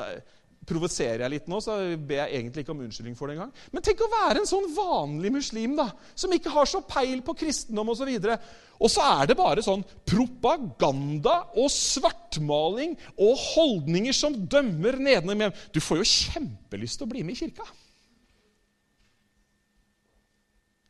Provoserer 0.66 1.22
jeg 1.22 1.34
litt 1.36 1.50
nå, 1.52 1.60
så 1.62 1.78
ber 1.96 2.24
jeg 2.24 2.40
egentlig 2.40 2.64
ikke 2.66 2.74
om 2.74 2.84
unnskyldning 2.86 3.18
for 3.18 3.30
det 3.30 3.36
engang. 3.36 3.52
Men 3.74 3.84
tenk 3.86 4.02
å 4.02 4.10
være 4.10 4.42
en 4.42 4.50
sånn 4.50 4.66
vanlig 4.74 5.32
muslim 5.36 5.76
da, 5.78 5.88
som 6.18 6.34
ikke 6.34 6.54
har 6.54 6.70
så 6.70 6.82
peil 6.90 7.22
på 7.26 7.36
kristendom 7.38 7.94
osv. 7.94 8.10
Og, 8.10 8.26
så 8.26 8.38
og 8.82 8.92
så 8.92 9.06
er 9.22 9.30
det 9.30 9.38
bare 9.40 9.64
sånn 9.66 9.86
propaganda 10.10 11.38
og 11.54 11.70
svartmaling 11.72 12.98
og 13.14 13.38
holdninger 13.54 14.16
som 14.18 14.36
dømmer 14.36 14.98
nedenom. 14.98 15.54
Du 15.70 15.82
får 15.84 16.02
jo 16.02 16.12
kjempelyst 16.12 17.00
til 17.00 17.08
å 17.08 17.14
bli 17.14 17.24
med 17.26 17.38
i 17.38 17.44
kirka. 17.46 17.68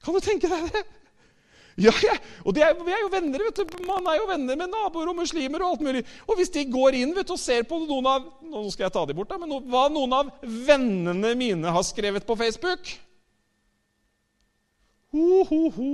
Kan 0.05 0.15
du 0.15 0.21
tenke 0.21 0.49
deg 0.51 0.69
det? 0.71 0.85
Ja, 1.75 1.91
ja. 1.99 2.13
Og 2.47 2.55
er, 2.55 2.71
vi 2.79 2.93
er 2.95 3.01
jo 3.03 3.09
venner. 3.11 3.41
vet 3.49 3.57
du. 3.59 3.79
Man 3.87 4.05
er 4.07 4.21
jo 4.21 4.27
venner 4.29 4.59
med 4.59 4.71
naboer 4.71 5.11
og 5.11 5.17
muslimer. 5.17 5.63
Og 5.63 5.75
alt 5.75 5.83
mulig. 5.83 6.03
Og 6.27 6.39
hvis 6.39 6.53
de 6.55 6.63
går 6.71 7.01
inn 7.01 7.15
vet 7.15 7.27
du, 7.27 7.33
og 7.35 7.41
ser 7.41 7.65
på 7.67 7.81
noen 7.83 8.07
av 8.07 8.29
nå 8.45 8.61
skal 8.71 8.87
jeg 8.87 8.95
ta 8.95 9.03
de 9.09 9.15
bort 9.17 9.31
da, 9.33 9.39
men 9.41 9.51
no, 9.51 9.59
hva 9.67 9.89
noen 9.91 10.13
av 10.15 10.29
vennene 10.41 11.33
mine 11.35 11.73
har 11.75 11.83
skrevet 11.83 12.23
på 12.23 12.37
Facebook 12.39 12.93
ho, 15.15 15.43
ho, 15.49 15.59
ho. 15.75 15.89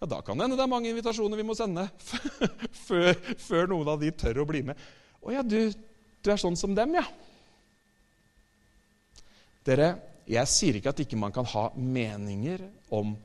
Ja, 0.00 0.06
Da 0.06 0.20
kan 0.22 0.38
det 0.38 0.46
hende 0.46 0.56
det 0.56 0.64
er 0.64 0.70
mange 0.70 0.90
invitasjoner 0.92 1.40
vi 1.40 1.46
må 1.46 1.56
sende 1.58 1.88
før, 2.86 3.12
før, 3.36 3.66
noen 3.72 3.92
av 3.92 4.00
de 4.00 4.12
tør 4.14 4.42
å 4.42 4.48
bli 4.48 4.62
med. 4.70 4.78
Å 5.20 5.34
ja, 5.34 5.42
du, 5.44 5.72
du 6.22 6.30
er 6.32 6.40
sånn 6.40 6.56
som 6.56 6.76
dem, 6.76 6.96
ja. 6.96 7.04
Dere, 9.66 9.90
jeg 10.28 10.48
sier 10.48 10.78
ikke 10.78 10.94
at 10.94 11.02
ikke 11.04 11.18
man 11.20 11.34
kan 11.34 11.48
ha 11.50 11.68
meninger 11.76 12.62
om 12.94 13.16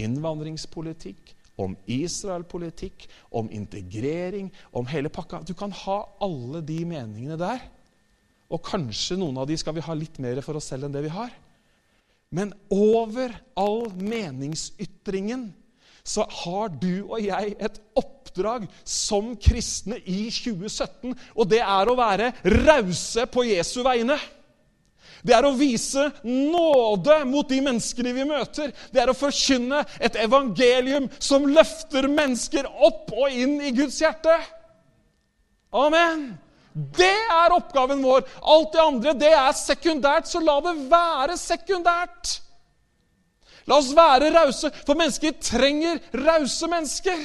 innvandringspolitikk, 0.00 1.34
om 1.56 1.76
Israel-politikk, 1.86 3.06
om 3.30 3.50
integrering, 3.54 4.50
om 4.74 4.88
hele 4.90 5.10
pakka. 5.12 5.44
Du 5.46 5.54
kan 5.54 5.72
ha 5.84 5.98
alle 6.22 6.62
de 6.66 6.80
meningene 6.88 7.38
der. 7.38 7.62
Og 8.50 8.62
kanskje 8.66 9.18
noen 9.18 9.38
av 9.38 9.46
de 9.48 9.56
skal 9.58 9.76
vi 9.76 9.84
ha 9.86 9.94
litt 9.96 10.18
mer 10.22 10.40
for 10.44 10.58
oss 10.58 10.66
selv 10.72 10.88
enn 10.88 10.94
det 10.94 11.04
vi 11.06 11.12
har. 11.14 11.30
Men 12.34 12.50
over 12.74 13.36
all 13.54 13.86
meningsytringen 13.94 15.52
så 16.04 16.26
har 16.42 16.72
du 16.76 17.06
og 17.06 17.20
jeg 17.22 17.54
et 17.62 17.78
oppdrag 17.96 18.66
som 18.84 19.32
kristne 19.40 19.96
i 20.04 20.26
2017, 20.28 21.14
og 21.32 21.48
det 21.48 21.62
er 21.64 21.88
å 21.88 21.96
være 21.96 22.32
rause 22.66 23.24
på 23.32 23.46
Jesu 23.48 23.78
vegne. 23.86 24.18
Det 25.24 25.32
er 25.32 25.46
å 25.48 25.54
vise 25.56 26.10
nåde 26.22 27.22
mot 27.24 27.48
de 27.48 27.62
menneskene 27.64 28.12
vi 28.12 28.26
møter. 28.28 28.74
Det 28.92 29.00
er 29.00 29.08
å 29.08 29.16
forkynne 29.16 29.80
et 29.96 30.18
evangelium 30.20 31.08
som 31.16 31.48
løfter 31.48 32.10
mennesker 32.12 32.68
opp 32.68 33.12
og 33.16 33.32
inn 33.32 33.56
i 33.64 33.72
Guds 33.72 34.02
hjerte. 34.04 34.36
Amen. 35.74 36.34
Det 36.74 37.14
er 37.30 37.54
oppgaven 37.54 38.02
vår. 38.04 38.26
Alt 38.42 38.74
det 38.74 38.82
andre 38.82 39.14
det 39.16 39.30
er 39.32 39.54
sekundært, 39.56 40.28
så 40.28 40.42
la 40.44 40.58
det 40.66 40.74
være 40.90 41.38
sekundært. 41.40 42.40
La 43.64 43.78
oss 43.80 43.94
være 43.96 44.28
rause, 44.34 44.68
for 44.84 44.98
mennesker 44.98 45.38
trenger 45.40 46.02
rause 46.26 46.68
mennesker. 46.68 47.24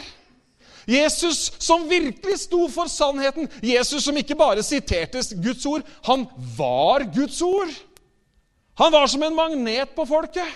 Jesus 0.89 1.51
som 1.62 1.83
virkelig 1.89 2.39
sto 2.45 2.63
for 2.71 2.89
sannheten. 2.89 3.49
Jesus 3.62 4.07
som 4.07 4.17
ikke 4.17 4.38
bare 4.39 4.63
siterte 4.65 5.21
Guds 5.43 5.65
ord, 5.69 5.83
han 6.07 6.25
var 6.57 7.05
Guds 7.13 7.41
ord. 7.45 7.73
Han 8.79 8.91
var 8.95 9.07
som 9.11 9.23
en 9.23 9.35
magnet 9.35 9.91
på 9.95 10.05
folket. 10.07 10.47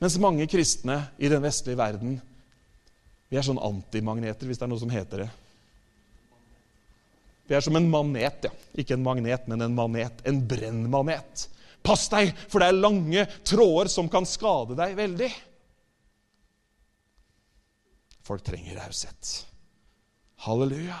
Mens 0.00 0.16
mange 0.20 0.46
kristne 0.48 1.02
i 1.16 1.28
den 1.28 1.44
vestlige 1.44 1.78
verden 1.80 2.16
vi 3.26 3.38
er 3.38 3.44
sånn 3.44 3.58
antimagneter, 3.58 4.46
hvis 4.46 4.60
det 4.60 4.64
er 4.64 4.70
noe 4.70 4.80
som 4.80 4.92
heter 4.92 5.24
det. 5.24 5.28
Vi 7.46 7.56
er 7.58 7.62
som 7.62 7.76
en 7.78 7.88
manet, 7.90 8.46
ja. 8.46 8.52
Ikke 8.78 8.94
en 8.94 9.04
magnet, 9.06 9.48
men 9.50 9.64
en 9.66 9.74
manet. 9.74 10.22
En 10.26 10.38
brennmanet. 10.46 11.46
Pass 11.86 12.06
deg, 12.10 12.32
for 12.50 12.62
det 12.62 12.70
er 12.70 12.78
lange 12.78 13.26
tråder 13.46 13.90
som 13.90 14.10
kan 14.10 14.26
skade 14.26 14.78
deg 14.78 14.94
veldig. 14.98 15.30
Folk 18.26 18.42
trenger 18.46 18.80
raushet. 18.80 19.34
Halleluja. 20.46 20.98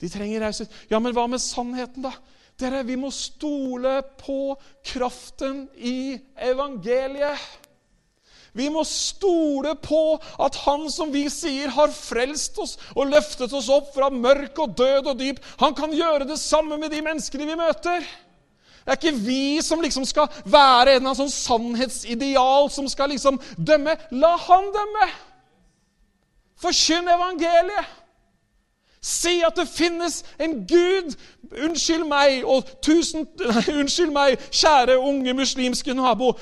De 0.00 0.10
trenger 0.12 0.44
raushet. 0.44 0.72
Ja, 0.90 1.00
men 1.00 1.16
hva 1.16 1.24
med 1.30 1.40
sannheten, 1.40 2.04
da? 2.04 2.12
Dere, 2.56 2.82
vi 2.88 2.96
må 2.96 3.10
stole 3.12 3.98
på 4.16 4.56
kraften 4.86 5.66
i 5.76 6.16
evangeliet. 6.40 7.40
Vi 8.56 8.70
må 8.72 8.86
stole 8.88 9.74
på 9.84 10.16
at 10.40 10.56
Han 10.64 10.86
som 10.88 11.10
vi 11.12 11.26
sier 11.28 11.68
har 11.76 11.92
frelst 11.92 12.56
oss 12.62 12.78
og 12.94 13.10
løftet 13.10 13.52
oss 13.52 13.68
opp 13.68 13.90
fra 13.92 14.08
mørk 14.08 14.56
og 14.64 14.72
død 14.78 15.10
og 15.12 15.18
dyp, 15.20 15.42
han 15.60 15.76
kan 15.76 15.92
gjøre 15.92 16.24
det 16.24 16.38
samme 16.40 16.78
med 16.80 16.94
de 16.94 17.02
menneskene 17.04 17.48
vi 17.50 17.58
møter. 17.60 18.06
Det 18.86 18.94
er 18.94 19.00
ikke 19.00 19.26
vi 19.26 19.60
som 19.66 19.82
liksom 19.82 20.06
skal 20.08 20.32
være 20.48 20.96
en 20.96 21.10
av 21.10 21.18
sånn 21.18 21.32
sannhetsideal 21.32 22.70
som 22.72 22.88
skal 22.88 23.10
liksom 23.12 23.36
dømme. 23.58 23.96
La 24.14 24.36
han 24.46 24.72
dømme! 24.72 25.08
Forkynn 26.62 27.10
evangeliet! 27.12 28.05
Si 29.06 29.38
at 29.46 29.54
det 29.58 29.68
finnes 29.70 30.22
en 30.42 30.58
Gud. 30.66 31.14
Unnskyld 31.46 32.08
meg, 32.10 32.42
og 32.42 32.66
tusen, 32.82 33.28
nei, 33.38 33.62
unnskyld 33.78 34.10
meg, 34.14 34.40
kjære 34.50 34.98
unge 34.98 35.34
muslimske 35.38 35.94
nabo. 35.94 36.32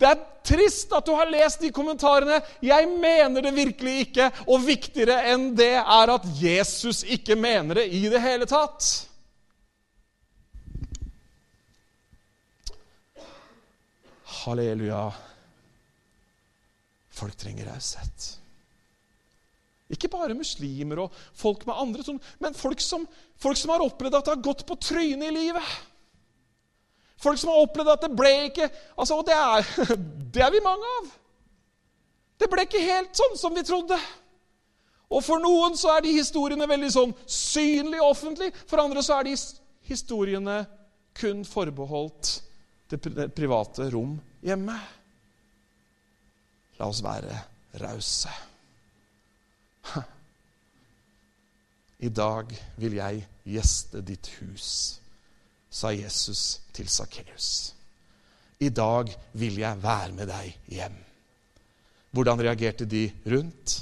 Det 0.00 0.08
er 0.08 0.22
trist 0.48 0.94
at 0.96 1.04
du 1.04 1.12
har 1.12 1.28
lest 1.28 1.60
de 1.60 1.68
kommentarene. 1.76 2.40
Jeg 2.64 2.88
mener 2.88 3.44
det 3.44 3.52
virkelig 3.52 3.98
ikke. 4.06 4.30
Og 4.48 4.64
viktigere 4.64 5.20
enn 5.34 5.50
det 5.58 5.74
er 5.82 6.14
at 6.16 6.26
Jesus 6.40 7.02
ikke 7.04 7.36
mener 7.36 7.82
det 7.82 7.90
i 7.92 8.06
det 8.08 8.22
hele 8.24 8.48
tatt. 8.48 8.88
Halleluja. 14.40 15.10
Folk 17.12 17.36
trenger 17.36 17.68
raushet. 17.68 18.39
Ikke 19.90 20.10
bare 20.10 20.36
muslimer 20.38 21.02
og 21.04 21.14
folk 21.34 21.64
med 21.66 21.78
andre, 21.82 22.18
men 22.38 22.54
folk 22.54 22.82
som, 22.84 23.06
folk 23.40 23.58
som 23.58 23.72
har 23.74 23.82
opplevd 23.82 24.20
at 24.20 24.28
det 24.28 24.36
har 24.36 24.44
gått 24.44 24.62
på 24.68 24.78
trynet 24.78 25.26
i 25.26 25.34
livet. 25.34 25.72
Folk 27.20 27.40
som 27.40 27.50
har 27.52 27.64
opplevd 27.64 27.92
at 27.92 28.04
det 28.06 28.16
ble 28.16 28.30
ikke 28.48 28.68
altså, 28.96 29.18
Og 29.18 29.26
det 29.28 29.34
er, 29.36 29.66
det 30.34 30.44
er 30.46 30.52
vi 30.54 30.62
mange 30.64 30.92
av. 31.00 31.10
Det 32.40 32.48
ble 32.48 32.64
ikke 32.64 32.80
helt 32.80 33.18
sånn 33.18 33.36
som 33.36 33.56
vi 33.56 33.64
trodde. 33.66 33.98
Og 35.10 35.24
For 35.26 35.42
noen 35.42 35.74
så 35.76 35.96
er 35.96 36.04
de 36.06 36.14
historiene 36.14 36.68
veldig 36.70 36.90
sånn 36.94 37.12
synlig 37.26 38.00
offentlig. 38.04 38.52
For 38.70 38.80
andre 38.80 39.02
så 39.04 39.18
er 39.18 39.28
de 39.28 39.34
historiene 39.90 40.62
kun 41.18 41.42
forbeholdt 41.44 42.36
det 42.90 43.28
private 43.34 43.90
rom 43.92 44.14
hjemme. 44.46 44.78
La 46.78 46.88
oss 46.88 47.02
være 47.04 47.42
rause. 47.82 48.32
I 52.00 52.08
dag 52.08 52.52
vil 52.80 52.96
jeg 52.96 53.26
gjeste 53.44 54.00
ditt 54.06 54.30
hus. 54.40 54.96
sa 55.70 55.92
Jesus 55.94 56.60
til 56.74 56.88
Sakkeus. 56.90 57.74
I 58.58 58.68
dag 58.74 59.12
vil 59.38 59.60
jeg 59.60 59.82
være 59.82 60.12
med 60.16 60.26
deg 60.26 60.56
hjem. 60.66 60.96
Hvordan 62.10 62.42
reagerte 62.42 62.88
de 62.90 63.04
rundt? 63.30 63.76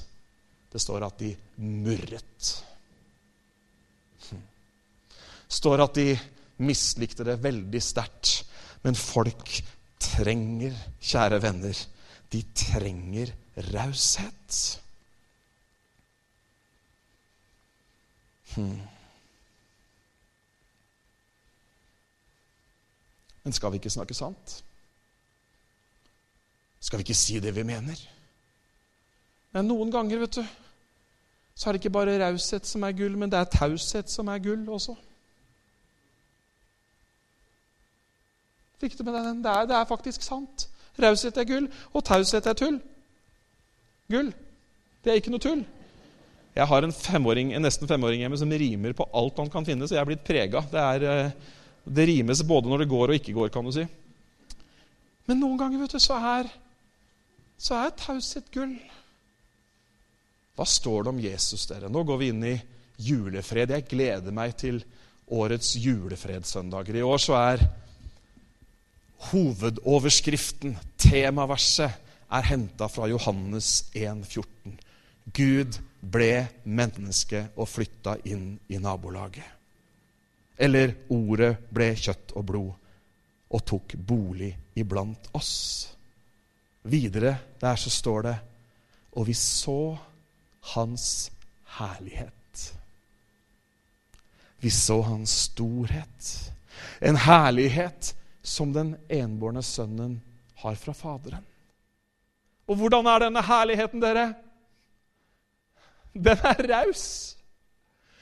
Det 0.69 0.81
står 0.83 1.07
at 1.07 1.23
de 1.23 1.31
murret. 1.65 2.51
Står 5.49 5.81
at 5.81 5.97
de 5.97 6.13
mislikte 6.61 7.25
det 7.25 7.39
veldig 7.43 7.83
sterkt. 7.83 8.45
Men 8.85 8.99
folk 8.99 9.55
trenger, 9.99 10.77
kjære 11.01 11.41
venner, 11.43 11.81
de 12.29 12.43
trenger 12.53 13.33
raushet. 13.73 14.61
Hmm. 18.59 18.81
Men 23.45 23.53
skal 23.53 23.71
vi 23.73 23.79
ikke 23.79 23.91
snakke 23.91 24.15
sant? 24.15 24.65
Skal 26.81 26.99
vi 26.99 27.07
ikke 27.07 27.15
si 27.15 27.39
det 27.41 27.55
vi 27.55 27.63
mener? 27.63 28.01
Men 29.55 29.71
noen 29.71 29.93
ganger, 29.95 30.19
vet 30.19 30.41
du, 30.41 30.43
så 31.55 31.69
er 31.69 31.77
det 31.77 31.85
ikke 31.85 31.95
bare 31.95 32.19
raushet 32.19 32.67
som 32.67 32.83
er 32.83 32.99
gull, 32.99 33.15
men 33.19 33.31
det 33.31 33.39
er 33.39 33.55
taushet 33.55 34.11
som 34.11 34.29
er 34.29 34.43
gull 34.43 34.67
også. 34.69 34.97
Fikk 38.83 38.99
du 38.99 39.07
med 39.07 39.15
deg 39.15 39.31
den? 39.31 39.41
Det 39.47 39.55
er, 39.55 39.71
det 39.71 39.79
er 39.79 39.89
faktisk 39.95 40.27
sant. 40.27 40.69
Raushet 40.99 41.39
er 41.39 41.47
gull, 41.47 41.71
og 41.95 42.05
taushet 42.05 42.47
er 42.47 42.59
tull. 42.59 42.83
Gull. 44.11 44.35
Det 45.05 45.15
er 45.15 45.23
ikke 45.23 45.31
noe 45.31 45.47
tull. 45.47 45.67
Jeg 46.59 46.67
har 46.67 46.83
en, 46.83 46.93
femåring, 46.95 47.53
en 47.55 47.63
nesten 47.63 47.87
femåring 47.87 48.25
hjemme 48.25 48.39
som 48.41 48.51
rimer 48.51 48.95
på 48.99 49.07
alt 49.15 49.37
han 49.39 49.51
kan 49.53 49.67
finne, 49.67 49.87
så 49.87 49.95
jeg 49.95 50.03
er 50.03 50.09
blitt 50.09 50.25
prega. 50.27 50.65
Det, 50.73 50.87
eh, 51.07 51.59
det 51.87 52.07
rimes 52.11 52.43
både 52.43 52.71
når 52.71 52.83
det 52.83 52.91
går 52.91 53.13
og 53.13 53.19
ikke 53.21 53.35
går, 53.37 53.53
kan 53.55 53.69
du 53.69 53.71
si. 53.77 53.85
Men 55.31 55.39
noen 55.39 55.61
ganger 55.61 55.85
vet 55.85 55.95
du, 55.95 56.01
så 56.03 56.19
er, 56.19 56.49
så 57.61 57.79
er 57.79 57.95
taushet 58.01 58.49
gull. 58.51 58.75
Hva 60.59 60.67
står 60.67 61.07
det 61.07 61.13
om 61.13 61.21
Jesus, 61.23 61.69
dere? 61.71 61.91
Nå 61.93 62.03
går 62.03 62.19
vi 62.19 62.33
inn 62.33 62.47
i 62.49 62.57
julefred. 63.07 63.71
Jeg 63.77 63.87
gleder 63.87 64.35
meg 64.35 64.57
til 64.59 64.81
årets 65.31 65.77
julefredssøndager. 65.79 66.99
I 66.99 67.07
år 67.07 67.23
så 67.23 67.37
er 67.39 67.63
hovedoverskriften, 69.31 70.75
temaverset, 70.99 72.07
er 72.29 72.45
henta 72.51 72.91
fra 72.91 73.07
Johannes 73.09 73.87
1,14. 73.95 74.75
Gud 75.39 75.79
ble 76.01 76.47
menneske 76.65 77.49
og 77.57 77.69
flytta 77.69 78.17
inn 78.31 78.53
i 78.69 78.79
nabolaget. 78.79 79.47
Eller 80.59 80.95
ordet 81.15 81.55
ble 81.71 81.93
kjøtt 81.95 82.35
og 82.39 82.47
blod 82.49 82.73
og 83.49 83.65
tok 83.65 83.95
bolig 83.95 84.51
iblant 84.79 85.31
oss. 85.39 85.89
Videre 86.89 87.37
der 87.61 87.77
så 87.77 87.91
står 87.91 88.23
det 88.27 88.37
Og 89.19 89.27
vi 89.27 89.35
så 89.35 89.99
hans 90.75 91.31
herlighet. 91.79 92.73
Vi 94.61 94.71
så 94.71 95.01
hans 95.03 95.33
storhet. 95.49 96.53
En 97.01 97.17
herlighet 97.17 98.15
som 98.43 98.73
den 98.73 98.97
enbårne 99.09 99.63
sønnen 99.63 100.21
har 100.63 100.75
fra 100.75 100.95
Faderen. 100.95 101.45
Og 102.69 102.77
hvordan 102.77 103.07
er 103.09 103.25
denne 103.25 103.43
herligheten, 103.43 104.03
dere? 104.03 104.33
Den 106.15 106.39
er 106.45 106.63
raus. 106.73 107.07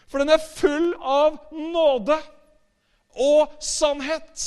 For 0.07 0.22
den 0.22 0.31
er 0.31 0.42
full 0.42 0.92
av 1.03 1.38
nåde 1.53 2.18
og 3.16 3.57
sannhet. 3.62 4.44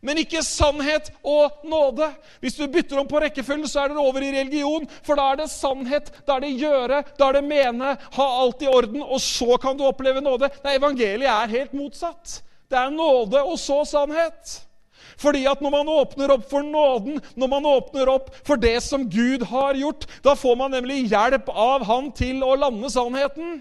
Men 0.00 0.16
ikke 0.22 0.40
sannhet 0.44 1.10
og 1.26 1.64
nåde. 1.68 2.06
Hvis 2.40 2.56
du 2.56 2.64
bytter 2.72 3.02
om 3.02 3.08
på 3.08 3.20
rekkefølgen, 3.20 3.68
så 3.68 3.82
er 3.82 3.92
det 3.92 4.00
over 4.00 4.24
i 4.24 4.32
religion. 4.32 4.86
For 5.04 5.18
da 5.18 5.26
er 5.32 5.42
det 5.42 5.50
sannhet, 5.52 6.08
da 6.24 6.38
er 6.38 6.46
det 6.46 6.54
gjøre, 6.56 7.02
da 7.18 7.28
er 7.28 7.36
det 7.36 7.44
mene, 7.44 7.92
ha 8.16 8.28
alt 8.40 8.64
i 8.64 8.70
orden, 8.70 9.02
og 9.04 9.20
så 9.20 9.58
kan 9.60 9.76
du 9.76 9.84
oppleve 9.84 10.22
nåde. 10.24 10.48
Nei, 10.64 10.78
evangeliet 10.78 11.28
er 11.28 11.52
helt 11.52 11.76
motsatt. 11.76 12.40
Det 12.70 12.78
er 12.78 12.94
nåde 12.94 13.42
og 13.44 13.58
så 13.60 13.82
sannhet. 13.84 14.60
Fordi 15.20 15.44
at 15.50 15.60
når 15.60 15.74
man 15.74 15.90
åpner 15.92 16.32
opp 16.32 16.46
for 16.48 16.64
nåden, 16.64 17.20
når 17.36 17.52
man 17.52 17.68
åpner 17.68 18.08
opp 18.08 18.30
for 18.46 18.60
det 18.60 18.78
som 18.84 19.04
Gud 19.10 19.44
har 19.50 19.76
gjort, 19.76 20.06
da 20.24 20.34
får 20.38 20.56
man 20.56 20.72
nemlig 20.72 21.10
hjelp 21.12 21.50
av 21.52 21.84
Han 21.84 22.08
til 22.16 22.40
å 22.46 22.54
lande 22.56 22.88
sannheten. 22.92 23.58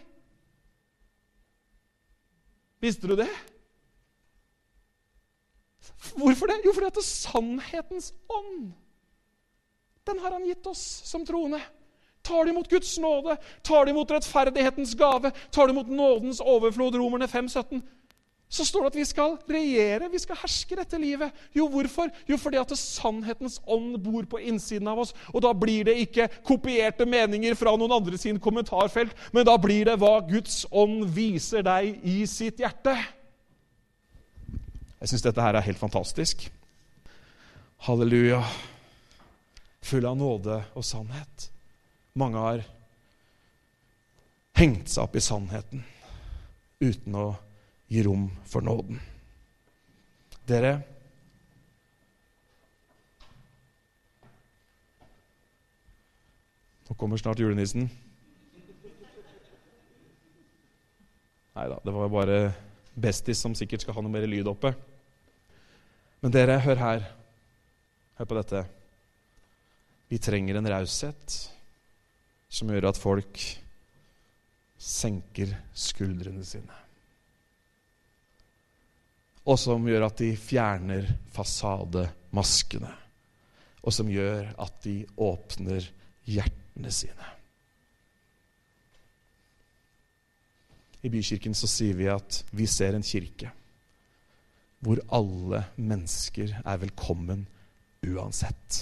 Visste 2.79 3.11
du 3.11 3.17
det? 3.19 3.29
Hvorfor 6.15 6.47
det? 6.47 6.61
Jo, 6.63 6.71
fordi 6.71 6.87
at 6.87 6.95
det 6.95 7.03
er 7.03 7.11
sannhetens 7.11 8.13
ånd 8.31 8.71
den 10.09 10.19
har 10.19 10.31
han 10.31 10.45
gitt 10.47 10.65
oss 10.67 10.81
som 11.05 11.25
troende. 11.25 11.61
Tar 12.21 12.45
de 12.45 12.51
imot 12.51 12.69
Guds 12.69 12.97
nåde, 12.97 13.37
tar 13.61 13.85
de 13.85 13.93
imot 13.93 14.11
rettferdighetens 14.11 14.95
gave, 14.97 15.31
tar 15.51 15.67
de 15.67 15.75
imot 15.75 15.87
nådens 15.87 16.41
overflod, 16.41 16.97
Romerne 16.99 17.27
5, 17.27 17.49
17, 17.49 17.83
så 18.49 18.65
står 18.65 18.87
det 18.87 18.89
at 18.89 18.97
vi 18.97 19.05
skal 19.05 19.35
regjere, 19.45 20.07
vi 20.09 20.19
skal 20.21 20.39
herske 20.41 20.73
dette 20.79 20.97
livet. 20.97 21.35
Jo, 21.53 21.67
hvorfor? 21.69 22.09
Jo, 22.25 22.37
fordi 22.41 22.57
at 22.57 22.71
sannhetens 22.73 23.59
ånd 23.69 23.99
bor 24.01 24.25
på 24.25 24.39
innsiden 24.41 24.89
av 24.89 25.03
oss. 25.03 25.13
Og 25.29 25.43
da 25.45 25.51
blir 25.53 25.85
det 25.85 25.99
ikke 26.01 26.25
kopierte 26.47 27.05
meninger 27.05 27.53
fra 27.59 27.75
noen 27.77 27.93
andre 27.99 28.17
sin 28.17 28.39
kommentarfelt, 28.41 29.13
men 29.37 29.45
da 29.45 29.53
blir 29.61 29.85
det 29.85 29.99
hva 30.01 30.15
Guds 30.25 30.63
ånd 30.73 31.05
viser 31.13 31.61
deg 31.67 32.01
i 32.01 32.23
sitt 32.29 32.57
hjerte. 32.63 32.95
Jeg 34.99 35.11
syns 35.11 35.27
dette 35.27 35.45
her 35.45 35.55
er 35.59 35.67
helt 35.67 35.79
fantastisk. 35.79 36.47
Halleluja. 37.85 38.41
Full 39.85 40.09
av 40.09 40.17
nåde 40.17 40.57
og 40.73 40.83
sannhet. 40.83 41.45
Mange 42.17 42.41
har 42.41 42.65
hengt 44.57 44.89
seg 44.89 45.05
opp 45.05 45.13
i 45.15 45.23
sannheten 45.23 45.85
uten 46.81 47.15
å 47.15 47.27
gi 47.89 48.03
rom 48.05 48.29
for 48.45 48.65
nåden. 48.65 49.01
Dere 50.49 50.79
Nå 56.89 56.95
kommer 56.97 57.19
snart 57.21 57.37
julenissen. 57.37 57.83
Nei 61.53 61.65
da, 61.69 61.75
det 61.85 61.93
var 61.93 62.09
bare 62.09 62.39
Bestis 62.97 63.37
som 63.37 63.53
sikkert 63.53 63.83
skal 63.83 63.93
ha 63.93 64.01
noe 64.01 64.11
mer 64.11 64.25
lyd 64.25 64.49
oppe. 64.49 64.71
Men 66.25 66.33
dere, 66.33 66.57
hør 66.65 66.81
her. 66.81 67.05
Hør 68.17 68.31
på 68.31 68.39
dette. 68.39 68.63
Vi 70.09 70.17
trenger 70.17 70.57
en 70.57 70.71
raushet 70.73 71.37
som 72.49 72.73
gjør 72.73 72.89
at 72.89 72.99
folk 72.99 73.45
senker 74.81 75.53
skuldrene 75.77 76.41
sine 76.47 76.88
og 79.49 79.57
som 79.57 79.87
gjør 79.89 80.05
at 80.05 80.21
de 80.21 80.29
fjerner 80.37 81.07
fasademaskene. 81.33 82.91
Og 83.81 83.95
som 83.95 84.09
gjør 84.11 84.51
at 84.61 84.81
de 84.83 85.01
åpner 85.17 85.87
hjertene 86.29 86.91
sine. 86.93 87.29
I 91.01 91.09
Bykirken 91.09 91.55
så 91.55 91.69
sier 91.71 91.95
vi 91.95 92.09
at 92.11 92.43
vi 92.51 92.67
ser 92.69 92.97
en 92.97 93.05
kirke 93.05 93.53
hvor 94.83 94.99
alle 95.11 95.65
mennesker 95.75 96.53
er 96.59 96.77
velkommen 96.79 97.41
uansett. 98.07 98.77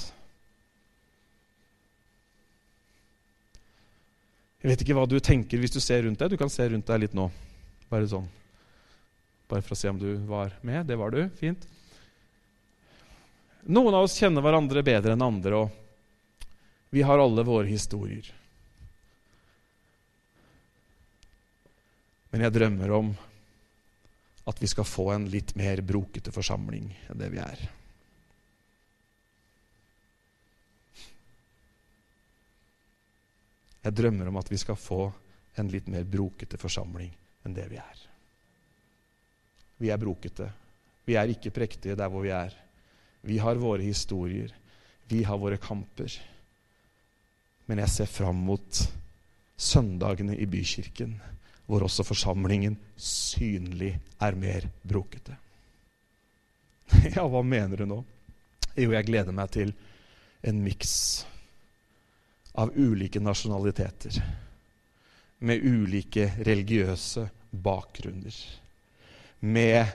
Jeg 4.62 4.70
vet 4.70 4.84
ikke 4.84 4.98
hva 4.98 5.08
du 5.10 5.18
tenker 5.24 5.62
hvis 5.62 5.74
du 5.74 5.80
ser 5.82 6.04
rundt 6.06 6.22
deg. 6.22 6.34
Du 6.34 6.38
kan 6.38 6.52
se 6.54 6.68
rundt 6.70 6.86
deg 6.90 7.02
litt 7.06 7.18
nå. 7.18 7.30
Bare 7.90 8.10
sånn. 8.10 8.28
Bare 9.48 9.64
for 9.64 9.76
å 9.76 9.80
se 9.80 9.90
om 9.90 10.00
du 10.00 10.10
var 10.28 10.56
med. 10.62 10.86
Det 10.86 10.98
var 11.00 11.12
du. 11.16 11.22
Fint. 11.40 11.68
Noen 13.68 13.96
av 13.96 14.08
oss 14.08 14.16
kjenner 14.20 14.44
hverandre 14.44 14.84
bedre 14.84 15.16
enn 15.16 15.24
andre, 15.24 15.64
og 15.64 16.92
vi 16.96 17.04
har 17.04 17.20
alle 17.20 17.44
våre 17.44 17.68
historier. 17.68 18.30
Men 22.32 22.46
jeg 22.46 22.56
drømmer 22.56 22.94
om 22.96 23.12
at 24.48 24.62
vi 24.64 24.70
skal 24.72 24.88
få 24.88 25.10
en 25.12 25.28
litt 25.32 25.56
mer 25.60 25.82
brokete 25.84 26.32
forsamling 26.32 26.88
enn 27.10 27.20
det 27.20 27.32
vi 27.34 27.42
er. 27.44 27.66
Jeg 33.84 33.96
drømmer 34.00 34.32
om 34.32 34.40
at 34.40 34.52
vi 34.52 34.60
skal 34.60 34.80
få 34.80 35.02
en 35.60 35.72
litt 35.72 35.92
mer 35.92 36.08
brokete 36.08 36.60
forsamling 36.60 37.12
enn 37.44 37.56
det 37.56 37.68
vi 37.72 37.84
er. 37.84 38.07
Vi 39.78 39.92
er 39.94 40.02
brokete. 40.02 40.50
Vi 41.08 41.16
er 41.16 41.30
ikke 41.32 41.54
prektige 41.54 41.96
der 41.98 42.10
hvor 42.12 42.26
vi 42.26 42.34
er. 42.36 42.54
Vi 43.28 43.38
har 43.42 43.60
våre 43.60 43.86
historier. 43.86 44.52
Vi 45.08 45.24
har 45.24 45.38
våre 45.40 45.58
kamper. 45.62 46.12
Men 47.68 47.84
jeg 47.84 47.94
ser 47.94 48.10
fram 48.12 48.40
mot 48.48 48.82
søndagene 49.58 50.38
i 50.38 50.46
bykirken, 50.46 51.18
hvor 51.66 51.84
også 51.84 52.06
forsamlingen 52.08 52.78
synlig 52.96 53.98
er 54.22 54.40
mer 54.40 54.70
brokete. 54.88 55.36
Ja, 57.16 57.26
hva 57.28 57.42
mener 57.44 57.82
du 57.82 57.86
nå? 57.90 57.98
Jo, 58.78 58.92
jeg 58.94 59.08
gleder 59.10 59.36
meg 59.36 59.52
til 59.52 59.74
en 60.48 60.62
miks 60.64 60.94
av 62.58 62.72
ulike 62.78 63.20
nasjonaliteter. 63.20 64.22
Med 65.44 65.66
ulike 65.66 66.30
religiøse 66.48 67.28
bakgrunner. 67.52 68.38
Med 69.40 69.86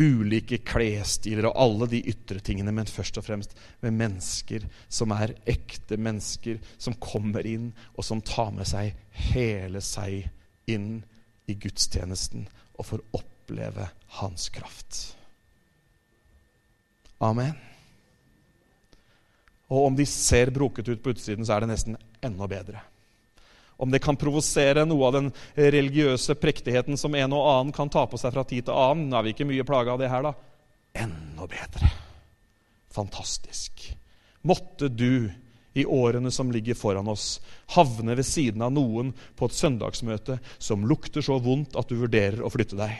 ulike 0.00 0.60
klesstiler 0.64 1.50
og 1.50 1.58
alle 1.60 1.88
de 1.92 2.00
ytre 2.12 2.40
tingene, 2.44 2.72
men 2.72 2.88
først 2.88 3.18
og 3.20 3.26
fremst 3.26 3.56
med 3.84 3.96
mennesker 3.98 4.64
som 4.88 5.12
er 5.16 5.34
ekte 5.50 5.98
mennesker, 6.00 6.60
som 6.80 6.96
kommer 7.02 7.46
inn, 7.46 7.70
og 7.96 8.06
som 8.06 8.22
tar 8.24 8.52
med 8.56 8.68
seg 8.70 8.96
hele 9.30 9.82
seg 9.84 10.30
inn 10.70 11.02
i 11.50 11.56
gudstjenesten 11.58 12.46
og 12.78 12.86
får 12.88 13.02
oppleve 13.18 13.90
hans 14.20 14.48
kraft. 14.54 15.00
Amen. 17.20 17.52
Og 19.70 19.90
om 19.90 19.96
de 19.98 20.06
ser 20.08 20.50
broket 20.54 20.88
ut 20.88 21.02
på 21.02 21.12
utsiden, 21.12 21.44
så 21.46 21.54
er 21.54 21.64
det 21.64 21.74
nesten 21.74 21.98
enda 22.24 22.48
bedre. 22.50 22.80
Om 23.80 23.90
det 23.90 24.02
kan 24.04 24.18
provosere 24.20 24.84
noe 24.84 25.08
av 25.08 25.16
den 25.16 25.30
religiøse 25.56 26.36
prektigheten 26.36 27.00
som 27.00 27.14
en 27.16 27.32
og 27.36 27.46
annen 27.48 27.72
kan 27.72 27.88
ta 27.92 28.04
på 28.06 28.20
seg 28.20 28.34
fra 28.34 28.44
tid 28.44 28.66
til 28.68 28.76
annen, 28.76 29.12
er 29.16 29.24
vi 29.24 29.32
ikke 29.32 29.48
mye 29.48 29.66
plaga 29.66 29.94
av 29.94 30.02
det 30.02 30.10
her, 30.12 30.26
da. 30.28 30.34
Enda 31.00 31.46
bedre. 31.48 31.88
Fantastisk. 32.92 33.86
Måtte 34.44 34.90
du 34.92 35.30
i 35.72 35.86
årene 35.86 36.32
som 36.34 36.50
ligger 36.52 36.74
foran 36.74 37.08
oss, 37.08 37.38
havne 37.76 38.16
ved 38.18 38.26
siden 38.26 38.62
av 38.66 38.74
noen 38.74 39.14
på 39.38 39.46
et 39.46 39.56
søndagsmøte 39.56 40.40
som 40.58 40.84
lukter 40.88 41.24
så 41.24 41.38
vondt 41.40 41.78
at 41.78 41.88
du 41.88 42.00
vurderer 42.00 42.42
å 42.42 42.50
flytte 42.52 42.78
deg. 42.80 42.96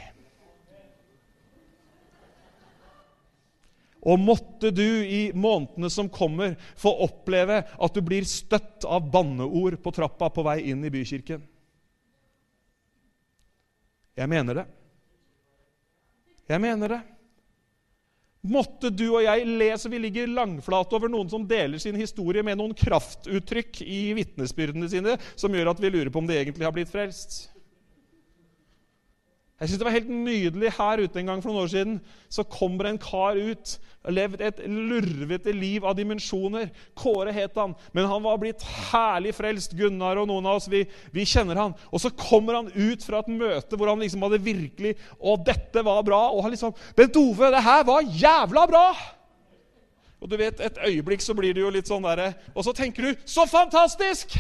Og 4.01 4.21
måtte 4.21 4.71
du 4.73 5.05
i 5.05 5.23
månedene 5.37 5.91
som 5.93 6.09
kommer, 6.13 6.57
få 6.79 6.93
oppleve 7.05 7.63
at 7.69 7.97
du 7.97 8.01
blir 8.05 8.25
støtt 8.29 8.87
av 8.89 9.11
banneord 9.13 9.77
på 9.83 9.93
trappa 9.93 10.31
på 10.33 10.45
vei 10.47 10.61
inn 10.73 10.85
i 10.85 10.93
bykirken. 10.93 11.43
Jeg 14.17 14.29
mener 14.29 14.63
det. 14.63 14.67
Jeg 16.51 16.61
mener 16.63 16.97
det. 16.97 17.01
Måtte 18.41 18.89
du 18.89 19.05
og 19.11 19.21
jeg 19.21 19.45
le 19.45 19.69
så 19.77 19.91
vi 19.93 20.01
ligger 20.01 20.31
langflate 20.33 20.97
over 20.97 21.13
noen 21.13 21.29
som 21.29 21.45
deler 21.45 21.81
sin 21.81 21.99
historie 22.01 22.43
med 22.45 22.57
noen 22.57 22.73
kraftuttrykk 22.77 23.83
i 23.85 24.01
vitnesbyrdene 24.17 24.89
sine 24.89 25.19
som 25.35 25.53
gjør 25.53 25.75
at 25.75 25.83
vi 25.83 25.91
lurer 25.93 26.09
på 26.13 26.23
om 26.23 26.29
de 26.29 26.39
egentlig 26.39 26.65
har 26.65 26.73
blitt 26.73 26.93
frelst. 26.93 27.51
Jeg 29.61 29.69
synes 29.69 29.79
Det 29.79 29.85
var 29.85 29.93
helt 29.93 30.09
nydelig 30.09 30.73
her 30.73 31.03
ute 31.05 31.21
en 31.21 31.27
gang 31.27 31.43
for 31.43 31.53
noen 31.53 31.67
år 31.67 31.69
siden. 31.69 31.97
Så 32.33 32.47
kommer 32.49 32.89
en 32.89 32.99
kar 32.99 33.37
ut 33.37 33.75
og 34.01 34.15
levd 34.17 34.41
et 34.41 34.61
lurvete 34.65 35.53
liv 35.53 35.85
av 35.85 35.99
dimensjoner. 35.99 36.71
Kåre 36.97 37.35
het 37.37 37.59
han, 37.61 37.75
men 37.93 38.09
han 38.09 38.23
var 38.25 38.39
blitt 38.41 38.65
herlig 38.65 39.35
frelst. 39.37 39.75
Gunnar 39.77 40.17
og 40.23 40.31
noen 40.31 40.49
av 40.49 40.57
oss, 40.63 40.69
vi, 40.73 40.87
vi 41.13 41.27
kjenner 41.29 41.61
han. 41.61 41.75
Og 41.93 42.01
så 42.01 42.09
kommer 42.17 42.57
han 42.57 42.71
ut 42.73 43.05
fra 43.05 43.21
et 43.21 43.29
møte 43.29 43.77
hvor 43.77 43.93
han 43.93 44.01
liksom 44.01 44.25
hadde 44.25 44.41
virkelig 44.45 44.95
Og 45.21 45.45
dette 45.45 45.85
var 45.85 46.01
bra. 46.09 46.23
Og 46.33 46.41
han 46.47 46.55
liksom 46.55 46.73
Bent 46.97 47.19
Ove, 47.21 47.51
det 47.53 47.65
her 47.67 47.85
var 47.85 48.07
jævla 48.09 48.65
bra! 48.71 48.87
Og 50.21 50.29
du 50.29 50.37
vet, 50.41 50.61
Et 50.61 50.81
øyeblikk 50.89 51.21
så 51.21 51.37
blir 51.37 51.53
det 51.57 51.63
jo 51.63 51.73
litt 51.73 51.89
sånn 51.89 52.05
derre 52.05 52.35
Og 52.53 52.65
så 52.65 52.75
tenker 52.77 53.07
du 53.07 53.29
Så 53.29 53.47
fantastisk! 53.49 54.39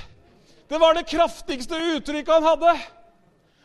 Det 0.70 0.78
var 0.78 0.94
det 0.94 1.08
kraftigste 1.10 1.74
uttrykket 1.96 2.30
han 2.30 2.44
hadde. 2.46 2.74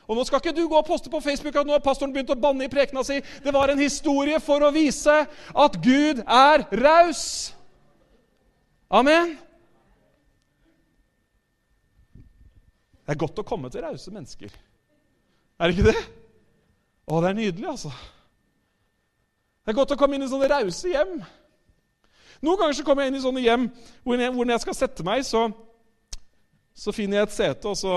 Og 0.07 0.17
Nå 0.17 0.25
skal 0.27 0.41
ikke 0.41 0.53
du 0.53 0.67
gå 0.69 0.77
og 0.77 0.85
poste 0.85 1.09
på 1.09 1.21
Facebook 1.23 1.55
at 1.57 1.65
nå 1.65 1.73
har 1.73 1.83
pastoren 1.83 2.13
begynt 2.13 2.33
å 2.33 2.37
banne 2.37 2.67
i 2.67 2.71
prekena 2.71 3.01
si. 3.05 3.17
Det 3.41 3.53
var 3.53 3.73
en 3.73 3.81
historie 3.81 4.37
for 4.43 4.61
å 4.61 4.73
vise 4.73 5.15
at 5.25 5.79
Gud 5.81 6.21
er 6.21 6.65
raus. 6.77 7.23
Amen. 8.93 9.33
Det 13.05 13.13
er 13.13 13.21
godt 13.21 13.41
å 13.41 13.45
komme 13.45 13.69
til 13.73 13.85
rause 13.85 14.13
mennesker. 14.13 14.53
Er 15.59 15.71
det 15.71 15.75
ikke 15.75 15.91
det? 15.91 16.03
Å, 17.05 17.21
det 17.21 17.29
er 17.29 17.37
nydelig, 17.37 17.67
altså. 17.69 17.91
Det 19.65 19.73
er 19.73 19.77
godt 19.77 19.93
å 19.93 19.97
komme 19.97 20.17
inn 20.17 20.25
i 20.25 20.29
sånne 20.29 20.49
rause 20.49 20.89
hjem. 20.89 21.19
Noen 22.45 22.59
ganger 22.59 22.77
så 22.77 22.85
kommer 22.85 23.05
jeg 23.05 23.13
inn 23.13 23.19
i 23.19 23.23
sånne 23.23 23.41
hjem 23.41 23.67
hvor 24.03 24.19
når 24.19 24.55
jeg 24.55 24.63
skal 24.65 24.77
sette 24.77 25.05
meg, 25.05 25.23
så, 25.25 25.47
så 26.77 26.93
finner 26.93 27.21
jeg 27.21 27.29
et 27.29 27.35
sete, 27.37 27.71
og 27.71 27.77
så 27.79 27.93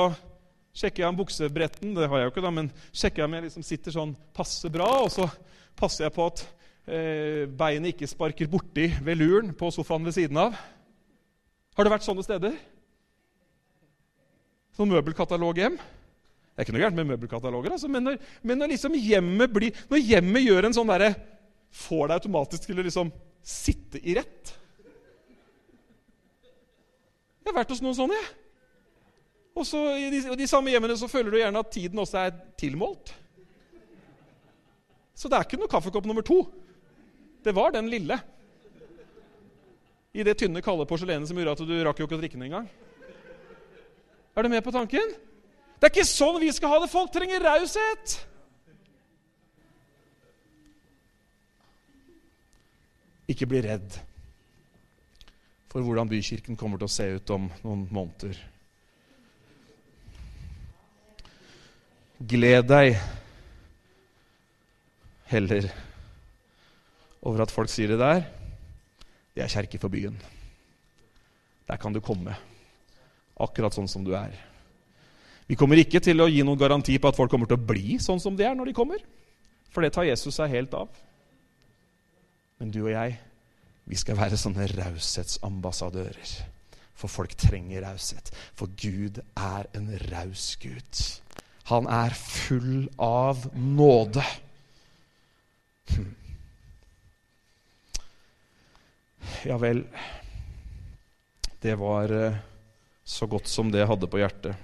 sjekker 0.79 1.03
jeg 1.03 1.11
om 1.11 1.18
buksebretten 1.18 1.97
det 1.97 2.07
har 2.07 2.20
jeg 2.20 2.29
jo 2.29 2.33
ikke 2.35 2.45
da, 2.45 2.55
men 2.55 2.70
sjekker 2.93 3.22
jeg 3.22 3.29
om 3.29 3.37
jeg 3.37 3.47
liksom 3.49 3.66
sitter 3.66 3.95
sånn 3.95 4.14
passe 4.37 4.70
bra. 4.72 4.87
Og 5.03 5.11
så 5.14 5.26
passer 5.79 6.07
jeg 6.07 6.14
på 6.14 6.26
at 6.31 6.43
eh, 6.87 7.45
beinet 7.51 7.95
ikke 7.95 8.11
sparker 8.11 8.51
borti 8.51 8.89
veluren 9.05 9.55
på 9.59 9.72
sofaen 9.74 10.07
ved 10.07 10.16
siden 10.16 10.39
av. 10.41 10.57
Har 11.79 11.87
det 11.87 11.95
vært 11.95 12.07
sånne 12.07 12.26
steder? 12.26 12.55
Sånn 14.79 14.91
møbelkataloghjem? 14.91 15.79
Det 15.79 16.62
er 16.62 16.66
ikke 16.66 16.74
noe 16.74 16.83
gærent 16.83 16.99
med 16.99 17.11
møbelkataloger, 17.12 17.74
altså, 17.76 17.91
men, 17.91 18.03
når, 18.03 18.16
men 18.43 18.59
når, 18.59 18.72
liksom 18.72 18.97
hjemmet 18.99 19.53
blir, 19.55 19.76
når 19.91 20.01
hjemmet 20.03 20.43
gjør 20.43 20.66
en 20.66 20.79
sånn 20.81 20.91
derre 20.91 21.12
Får 21.68 22.07
deg 22.09 22.14
automatisk 22.16 22.64
til 22.64 22.79
å 22.81 22.85
liksom 22.87 23.11
sitte 23.45 24.01
i 24.01 24.14
rett. 24.16 24.55
Jeg 27.45 27.51
har 27.51 27.59
vært 27.59 27.74
hos 27.74 27.83
noen 27.85 27.99
sånne, 27.99 28.16
jeg. 28.16 28.47
Og 29.59 29.67
så 29.67 29.81
I 29.99 30.11
de, 30.13 30.23
de 30.39 30.47
samme 30.47 30.71
hjemmene 30.71 30.95
så 30.99 31.09
føler 31.11 31.35
du 31.35 31.41
gjerne 31.41 31.63
at 31.65 31.73
tiden 31.75 31.99
også 31.99 32.21
er 32.23 32.35
tilmålt. 32.61 33.11
Så 35.19 35.27
det 35.27 35.35
er 35.35 35.47
ikke 35.49 35.59
noe 35.59 35.71
kaffekopp 35.71 36.07
nummer 36.07 36.23
to. 36.23 36.45
Det 37.43 37.55
var 37.55 37.75
den 37.75 37.89
lille. 37.91 38.19
I 40.15 40.25
det 40.27 40.37
tynne, 40.39 40.63
kalde 40.63 40.87
porselenet 40.89 41.31
som 41.31 41.39
gjorde 41.39 41.57
at 41.57 41.63
du 41.67 41.75
rakk 41.87 41.99
jo 41.99 42.07
ikke 42.07 42.19
å 42.19 42.21
drikke 42.23 42.39
den 42.39 42.47
engang. 42.49 42.69
Er 44.39 44.47
du 44.47 44.51
med 44.53 44.63
på 44.63 44.75
tanken? 44.75 45.11
Det 45.79 45.89
er 45.89 45.93
ikke 45.93 46.07
sånn 46.07 46.39
vi 46.43 46.51
skal 46.55 46.73
ha 46.73 46.79
det! 46.83 46.91
Folk 46.91 47.11
trenger 47.15 47.43
raushet! 47.43 48.15
Ikke 53.29 53.49
bli 53.51 53.61
redd 53.67 53.99
for 55.69 55.85
hvordan 55.85 56.09
bykirken 56.09 56.57
kommer 56.57 56.81
til 56.81 56.89
å 56.89 56.95
se 56.95 57.09
ut 57.19 57.35
om 57.35 57.51
noen 57.67 57.85
måneder. 57.93 58.39
Gled 62.19 62.66
deg 62.66 62.97
heller 65.31 65.69
over 67.23 67.45
at 67.45 67.53
folk 67.53 67.71
sier 67.71 67.93
det 67.93 68.01
der. 68.01 68.25
Det 69.37 69.45
er 69.45 69.53
kjerke 69.53 69.79
for 69.79 69.93
byen. 69.93 70.16
Der 71.69 71.79
kan 71.79 71.95
du 71.95 72.01
komme, 72.03 72.35
akkurat 73.39 73.77
sånn 73.77 73.91
som 73.91 74.03
du 74.07 74.14
er. 74.19 74.35
Vi 75.49 75.57
kommer 75.57 75.79
ikke 75.81 76.01
til 76.05 76.21
å 76.21 76.29
gi 76.29 76.43
noen 76.45 76.59
garanti 76.61 76.97
på 76.99 77.09
at 77.09 77.16
folk 77.16 77.31
kommer 77.31 77.49
til 77.49 77.57
å 77.61 77.69
bli 77.71 78.01
sånn 78.03 78.21
som 78.21 78.37
de 78.37 78.45
er 78.49 78.57
når 78.57 78.73
de 78.73 78.77
kommer. 78.77 79.05
For 79.71 79.85
det 79.85 79.93
tar 79.95 80.09
Jesus 80.09 80.41
seg 80.41 80.51
helt 80.53 80.75
av. 80.77 80.91
Men 82.59 82.73
du 82.75 82.81
og 82.83 82.93
jeg, 82.93 83.14
vi 83.89 83.97
skal 83.97 84.19
være 84.19 84.41
sånne 84.41 84.66
raushetsambassadører. 84.75 86.35
For 86.99 87.12
folk 87.12 87.37
trenger 87.39 87.87
raushet. 87.87 88.33
For 88.59 88.75
Gud 88.75 89.23
er 89.39 89.69
en 89.79 89.93
raus 90.11 90.51
Gud. 90.61 91.05
Han 91.69 91.89
er 91.93 92.14
full 92.16 92.89
av 92.97 93.51
nåde. 93.55 94.25
Ja 99.45 99.59
vel 99.59 99.85
Det 101.61 101.75
var 101.75 102.12
eh, 102.12 102.37
så 103.05 103.27
godt 103.27 103.47
som 103.47 103.71
det 103.73 103.83
jeg 103.83 103.89
hadde 103.91 104.09
på 104.11 104.19
hjertet. 104.21 104.57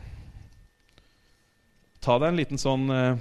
Ta 2.01 2.17
deg 2.21 2.33
en 2.33 2.41
liten 2.41 2.61
sånn 2.61 2.89
eh, 2.93 3.21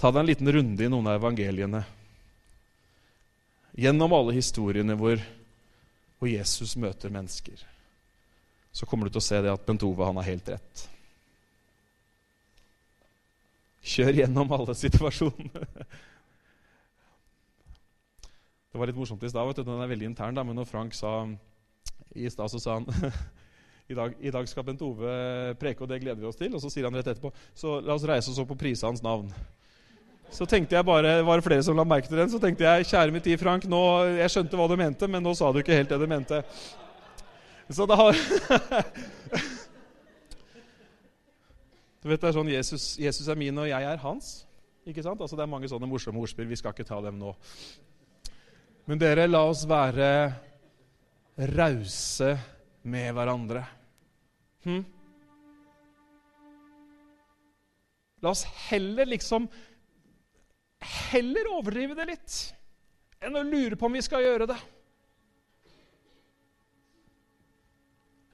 Ta 0.00 0.10
deg 0.10 0.20
en 0.22 0.30
liten 0.30 0.52
runde 0.52 0.84
i 0.84 0.88
noen 0.90 1.06
av 1.08 1.20
evangeliene. 1.20 1.84
Gjennom 3.76 4.12
alle 4.12 4.34
historiene 4.36 4.96
hvor, 4.98 5.20
hvor 6.18 6.28
Jesus 6.28 6.74
møter 6.76 7.12
mennesker, 7.14 7.62
så 8.72 8.86
kommer 8.86 9.08
du 9.08 9.14
til 9.14 9.22
å 9.22 9.28
se 9.28 9.40
det 9.44 9.52
at 9.52 9.64
Bent 9.66 9.86
Ove 9.86 10.04
han 10.04 10.20
har 10.20 10.28
helt 10.28 10.50
rett. 10.56 10.84
Kjør 13.84 14.20
gjennom 14.22 14.52
alle 14.56 14.74
situasjonene. 14.78 15.66
Det 18.72 18.80
var 18.80 18.90
litt 18.90 18.98
morsomt 18.98 19.22
i 19.22 19.30
stad. 19.30 19.58
Den 19.60 19.82
er 19.84 19.90
veldig 19.90 20.08
intern, 20.08 20.34
da, 20.34 20.42
men 20.42 20.56
når 20.58 20.66
Frank 20.66 20.96
sa 20.96 21.20
i 22.16 22.30
stad, 22.32 22.50
så 22.50 22.58
sa 22.58 22.78
han 22.78 22.88
I 23.92 23.94
dag, 23.94 24.14
I 24.18 24.32
dag, 24.32 24.48
skal 24.48 24.64
Bent 24.66 24.80
Ove 24.82 25.10
preke, 25.60 25.84
og 25.84 25.90
det 25.90 26.00
gleder 26.02 26.18
vi 26.22 26.30
oss 26.30 26.40
til. 26.40 26.54
Og 26.56 26.62
så 26.62 26.72
sier 26.72 26.88
han 26.88 26.96
rett 26.96 27.10
etterpå 27.12 27.30
Så 27.52 27.76
la 27.84 27.94
oss 27.94 28.06
reise 28.08 28.32
oss 28.32 28.40
opp 28.40 28.54
og 28.54 28.58
prise 28.58 28.88
hans 28.88 29.04
navn. 29.04 29.28
Så 30.32 30.48
tenkte 30.48 30.74
jeg 30.74 30.88
bare, 30.88 31.20
Var 31.22 31.38
det 31.38 31.46
flere 31.46 31.66
som 31.66 31.76
la 31.76 31.84
merke 31.86 32.08
til 32.08 32.18
den? 32.18 32.32
Så 32.32 32.40
tenkte 32.42 32.64
jeg 32.64 32.88
kjære 32.88 33.14
mitt 33.14 33.28
tid, 33.28 33.38
Frank, 33.38 33.68
nå, 33.68 33.82
jeg 34.16 34.32
skjønte 34.32 34.58
hva 34.58 34.70
du 34.70 34.78
mente, 34.80 35.10
men 35.10 35.22
nå 35.22 35.36
sa 35.36 35.52
du 35.52 35.60
ikke 35.60 35.76
helt 35.76 35.92
det 35.92 36.00
du 36.00 36.08
mente. 36.10 36.40
Så 37.70 37.86
det 37.86 38.00
har 38.00 38.16
Du 42.04 42.10
vet, 42.10 42.20
det 42.20 42.28
er 42.28 42.34
sånn 42.36 42.50
Jesus, 42.52 42.82
Jesus 43.00 43.28
er 43.32 43.38
min, 43.40 43.56
og 43.56 43.64
jeg 43.64 43.86
er 43.88 44.02
hans. 44.02 44.42
Ikke 44.84 45.00
sant? 45.00 45.22
Altså, 45.24 45.38
det 45.40 45.46
er 45.46 45.48
mange 45.48 45.70
sånne 45.72 45.88
morsomme 45.88 46.20
ordspill. 46.20 46.50
Vi 46.50 46.58
skal 46.60 46.74
ikke 46.74 46.84
ta 46.84 46.98
dem 47.00 47.16
nå. 47.16 47.30
Men 48.84 49.00
dere, 49.00 49.24
la 49.24 49.40
oss 49.48 49.62
være 49.64 50.10
rause 51.56 52.28
med 52.92 53.08
hverandre. 53.16 53.62
Hm? 54.68 54.82
La 58.20 58.34
oss 58.34 58.44
heller 58.68 59.08
liksom 59.08 59.48
Heller 60.84 61.48
overdrive 61.48 61.94
det 61.96 62.04
litt 62.10 62.32
enn 63.24 63.38
å 63.38 63.42
lure 63.46 63.76
på 63.80 63.88
om 63.88 63.94
vi 63.96 64.02
skal 64.04 64.20
gjøre 64.20 64.50
det. 64.50 64.56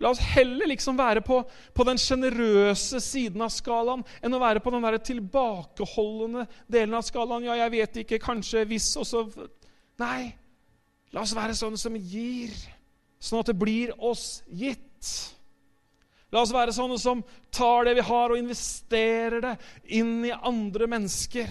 La 0.01 0.11
oss 0.15 0.21
heller 0.33 0.71
liksom 0.71 0.97
være 0.97 1.21
på, 1.25 1.43
på 1.77 1.85
den 1.85 1.99
sjenerøse 2.01 3.03
siden 3.05 3.43
av 3.45 3.53
skalaen 3.53 4.05
enn 4.25 4.37
å 4.37 4.41
være 4.41 4.63
på 4.65 4.73
den 4.73 4.87
der 4.87 4.97
tilbakeholdende 5.05 6.47
delen 6.73 6.97
av 6.97 7.05
skalaen. 7.05 7.45
Ja, 7.45 7.59
jeg 7.61 7.75
vet 7.77 7.99
ikke, 8.05 8.21
kanskje, 8.23 8.65
hvis, 8.71 8.95
og 9.01 9.09
så 9.09 9.27
Nei. 10.01 10.31
La 11.13 11.25
oss 11.25 11.35
være 11.35 11.57
sånne 11.59 11.77
som 11.77 11.97
gir, 11.99 12.55
sånn 13.21 13.43
at 13.43 13.51
det 13.51 13.59
blir 13.59 13.91
oss 13.99 14.41
gitt. 14.47 15.09
La 16.31 16.45
oss 16.45 16.53
være 16.55 16.73
sånne 16.73 16.97
som 17.03 17.25
tar 17.53 17.89
det 17.89 17.97
vi 17.99 18.05
har, 18.07 18.31
og 18.31 18.39
investerer 18.39 19.43
det 19.43 19.57
inn 19.99 20.21
i 20.29 20.31
andre 20.33 20.87
mennesker. 20.89 21.51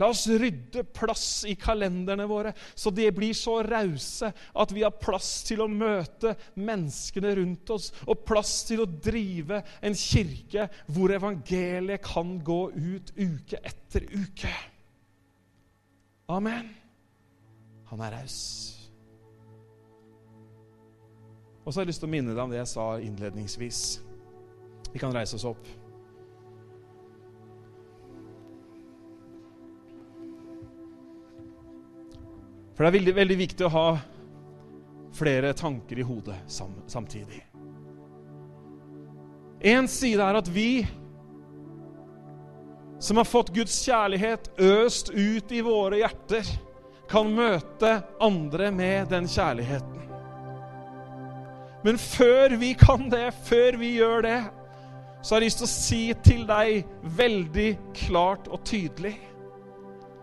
La 0.00 0.08
oss 0.08 0.24
rydde 0.32 0.86
plass 0.96 1.44
i 1.44 1.54
kalenderne 1.60 2.24
våre, 2.28 2.54
så 2.74 2.88
de 2.94 3.04
blir 3.12 3.36
så 3.36 3.58
rause 3.66 4.30
at 4.32 4.72
vi 4.72 4.84
har 4.86 4.96
plass 4.96 5.42
til 5.44 5.60
å 5.60 5.68
møte 5.68 6.32
menneskene 6.56 7.34
rundt 7.36 7.72
oss, 7.74 7.90
og 8.08 8.24
plass 8.24 8.62
til 8.70 8.80
å 8.84 8.88
drive 8.88 9.60
en 9.84 9.96
kirke 9.96 10.70
hvor 10.88 11.12
evangeliet 11.12 12.00
kan 12.06 12.38
gå 12.44 12.60
ut 12.72 13.12
uke 13.18 13.60
etter 13.60 14.08
uke. 14.16 14.54
Amen. 16.30 16.70
Han 17.90 18.00
er 18.06 18.16
raus. 18.20 18.40
Og 21.64 21.72
så 21.74 21.80
har 21.80 21.84
jeg 21.84 21.92
lyst 21.92 22.00
til 22.02 22.08
å 22.08 22.14
minne 22.14 22.32
deg 22.32 22.40
om 22.40 22.52
det 22.54 22.62
jeg 22.62 22.72
sa 22.72 22.86
innledningsvis. 23.04 23.82
Vi 24.94 25.02
kan 25.02 25.12
reise 25.14 25.36
oss 25.36 25.46
opp. 25.46 25.66
For 32.80 32.86
det 32.86 32.94
er 32.94 32.96
veldig, 32.96 33.12
veldig 33.12 33.36
viktig 33.36 33.64
å 33.66 33.70
ha 33.74 33.88
flere 35.12 35.50
tanker 35.52 35.98
i 36.00 36.04
hodet 36.08 36.38
sam, 36.48 36.70
samtidig. 36.88 37.42
En 39.68 39.84
side 39.92 40.24
er 40.24 40.38
at 40.38 40.48
vi 40.48 40.86
som 43.04 43.20
har 43.20 43.28
fått 43.28 43.52
Guds 43.52 43.74
kjærlighet 43.84 44.48
øst 44.64 45.12
ut 45.12 45.52
i 45.52 45.60
våre 45.60 46.00
hjerter, 46.00 46.48
kan 47.12 47.28
møte 47.36 47.92
andre 48.16 48.70
med 48.72 49.12
den 49.12 49.28
kjærligheten. 49.28 50.00
Men 51.84 52.00
før 52.00 52.56
vi 52.64 52.72
kan 52.80 53.10
det, 53.12 53.26
før 53.44 53.76
vi 53.84 53.92
gjør 53.98 54.24
det, 54.24 54.40
så 55.20 55.34
har 55.36 55.44
jeg 55.44 55.50
lyst 55.50 55.60
til 55.66 55.68
å 55.68 55.74
si 55.76 56.02
til 56.32 56.48
deg 56.48 57.12
veldig 57.20 57.70
klart 58.06 58.48
og 58.48 58.64
tydelig 58.64 59.18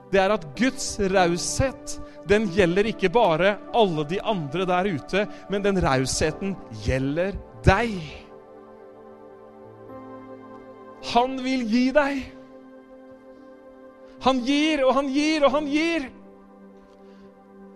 Det 0.10 0.26
er 0.26 0.34
at 0.34 0.54
Guds 0.58 0.96
raushet 1.14 2.00
den 2.28 2.48
gjelder 2.52 2.90
ikke 2.92 3.10
bare 3.14 3.56
alle 3.76 4.04
de 4.10 4.22
andre 4.22 4.66
der 4.68 4.90
ute, 4.98 5.28
men 5.50 5.64
den 5.64 5.80
rausheten 5.84 6.56
gjelder 6.86 7.38
deg. 7.66 7.94
Han 11.14 11.38
vil 11.44 11.64
gi 11.72 11.86
deg. 11.96 12.22
Han 14.26 14.42
gir 14.46 14.84
og 14.86 14.96
han 14.98 15.12
gir 15.14 15.46
og 15.46 15.54
han 15.54 15.68
gir. 15.72 16.08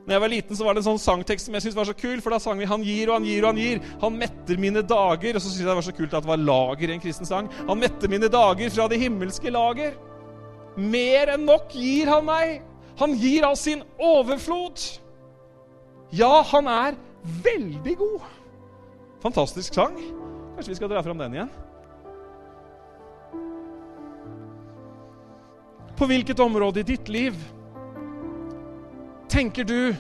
Når 0.02 0.16
jeg 0.16 0.22
var 0.24 0.32
liten, 0.34 0.58
så 0.58 0.66
var 0.66 0.74
det 0.74 0.82
en 0.82 0.88
sånn 0.90 1.04
sangtekst 1.04 1.48
som 1.48 1.56
jeg 1.56 1.64
syntes 1.64 1.78
var 1.78 1.88
så 1.88 1.96
kul. 1.96 2.18
For 2.24 2.34
da 2.34 2.40
sang 2.42 2.58
vi 2.60 2.66
'Han 2.66 2.84
gir 2.84 3.10
og 3.10 3.14
han 3.22 3.24
gir 3.24 3.44
og 3.44 3.54
han 3.54 3.62
gir'. 3.62 3.84
Han 4.02 4.18
metter 4.18 4.58
mine 4.58 4.82
dager. 4.82 5.36
Og 5.36 5.42
så 5.42 5.48
syntes 5.48 5.60
jeg 5.60 5.68
det 5.68 5.76
var 5.76 5.82
så 5.82 5.96
kult 5.96 6.14
at 6.14 6.24
det 6.24 6.32
var 6.32 6.38
lager 6.38 6.90
i 6.90 6.94
en 6.94 7.00
kristen 7.00 7.26
sang. 7.26 7.50
Han 7.68 7.80
metter 7.80 8.10
mine 8.10 8.28
dager 8.28 8.70
fra 8.70 8.88
det 8.88 9.00
himmelske 9.00 9.52
lager. 9.52 9.94
Mer 10.78 11.34
enn 11.36 11.46
nok 11.46 11.70
gir 11.70 12.10
han 12.10 12.26
meg. 12.26 12.62
Han 13.00 13.14
gir 13.18 13.46
av 13.48 13.56
sin 13.56 13.84
overflod. 13.98 14.80
Ja, 16.12 16.42
han 16.52 16.68
er 16.68 16.98
veldig 17.44 17.96
god. 17.98 18.22
Fantastisk 19.24 19.74
sang. 19.78 19.96
Kanskje 20.56 20.74
vi 20.74 20.80
skal 20.80 20.92
dra 20.92 21.04
fram 21.04 21.22
den 21.22 21.38
igjen? 21.38 21.52
På 25.98 26.08
hvilket 26.10 26.40
område 26.42 26.82
i 26.82 26.88
ditt 26.88 27.10
liv 27.14 27.38
tenker 29.30 29.64
du 29.64 29.94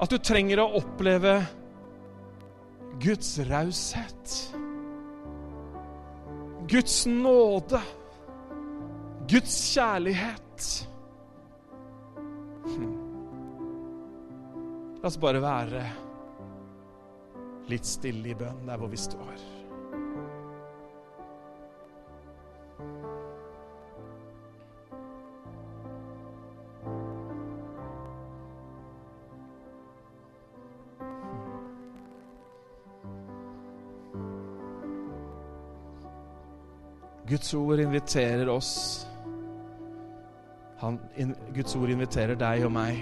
at 0.00 0.10
du 0.10 0.16
trenger 0.18 0.62
å 0.62 0.70
oppleve 0.80 1.36
Guds 3.02 3.36
raushet? 3.44 4.38
Guds 6.70 7.04
nåde? 7.06 7.82
Guds 9.28 9.58
kjærlighet? 9.74 10.70
La 12.64 12.70
oss 15.10 15.18
bare 15.20 15.40
være 15.44 15.82
litt 17.68 17.84
stille 17.84 18.30
i 18.32 18.36
bønn 18.38 18.64
der 18.68 18.78
hvor 18.80 18.88
vi 18.88 18.96
står. 19.00 19.36
Guds 37.28 37.54
ord 37.56 37.80
inviterer 37.80 38.48
oss. 38.52 38.72
Han, 40.84 40.98
Guds 41.56 41.72
ord 41.78 41.88
inviterer 41.88 42.36
deg 42.36 42.66
og 42.66 42.72
meg 42.74 42.98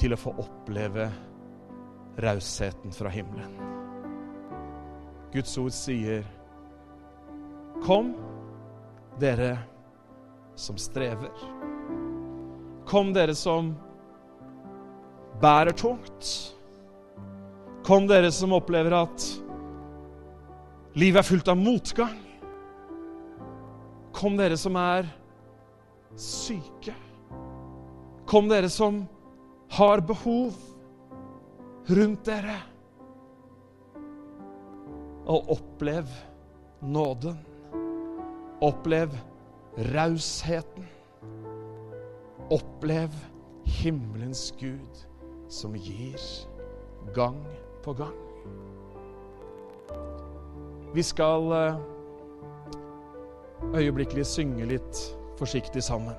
til 0.00 0.14
å 0.16 0.18
få 0.20 0.32
oppleve 0.40 1.10
rausheten 2.24 2.94
fra 2.96 3.12
himmelen. 3.12 3.52
Guds 5.34 5.52
ord 5.60 5.74
sier, 5.76 6.24
'Kom, 7.84 8.14
dere 9.20 9.58
som 10.56 10.78
strever.' 10.80 11.44
Kom, 12.86 13.12
dere 13.12 13.34
som 13.34 13.74
bærer 15.42 15.72
tungt. 15.72 16.54
Kom, 17.82 18.06
dere 18.06 18.30
som 18.32 18.52
opplever 18.52 18.94
at 18.94 19.26
livet 20.94 21.18
er 21.18 21.26
fullt 21.26 21.48
av 21.48 21.58
motgang. 21.58 22.16
Kom, 24.12 24.36
dere 24.38 24.56
som 24.56 24.76
er 24.76 25.10
syke. 26.16 26.94
Kom, 28.26 28.48
dere 28.48 28.70
som 28.72 29.04
har 29.76 30.00
behov 30.00 30.56
rundt 31.86 32.24
dere. 32.26 32.58
Og 35.26 35.50
opplev 35.56 36.10
nåden. 36.80 37.38
Opplev 38.62 39.14
rausheten. 39.94 40.86
Opplev 42.50 43.10
himmelens 43.66 44.52
Gud 44.58 45.06
som 45.48 45.74
gir 45.76 46.20
gang 47.14 47.42
på 47.84 47.92
gang. 47.92 48.14
Vi 50.94 51.02
skal 51.02 51.52
eh, 51.52 51.76
øyeblikkelig 53.74 54.26
synge 54.26 54.64
litt 54.64 55.15
forsiktig 55.38 55.82
sammen. 55.84 56.14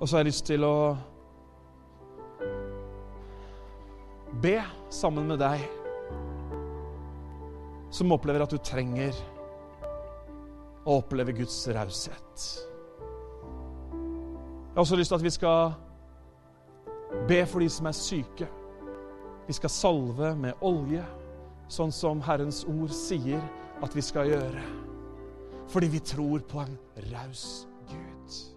Og 0.00 0.08
så 0.08 0.16
har 0.16 0.24
jeg 0.24 0.30
lyst 0.30 0.46
til 0.46 0.64
å 0.66 0.96
be 4.42 4.58
sammen 4.92 5.30
med 5.30 5.40
deg 5.40 5.64
som 7.96 8.12
opplever 8.12 8.44
at 8.44 8.52
du 8.52 8.60
trenger 8.60 9.16
å 10.86 10.98
oppleve 11.00 11.32
Guds 11.38 11.56
raushet. 11.72 12.46
Jeg 13.90 14.74
har 14.76 14.84
også 14.84 14.98
lyst 15.00 15.08
til 15.14 15.16
at 15.16 15.24
vi 15.24 15.32
skal 15.32 15.72
be 17.30 17.40
for 17.48 17.64
de 17.64 17.68
som 17.72 17.88
er 17.88 17.96
syke. 17.96 18.48
Vi 19.46 19.56
skal 19.56 19.72
salve 19.72 20.34
med 20.36 20.60
olje, 20.60 21.04
sånn 21.72 21.94
som 21.94 22.20
Herrens 22.26 22.64
ord 22.68 22.92
sier 22.92 23.40
at 23.82 23.96
vi 23.96 24.04
skal 24.04 24.28
gjøre. 24.28 24.85
Fordi 25.68 25.86
vi 25.86 25.98
tror 25.98 26.38
på 26.38 26.60
en 26.60 26.78
raus 27.12 27.66
Gud. 27.88 28.55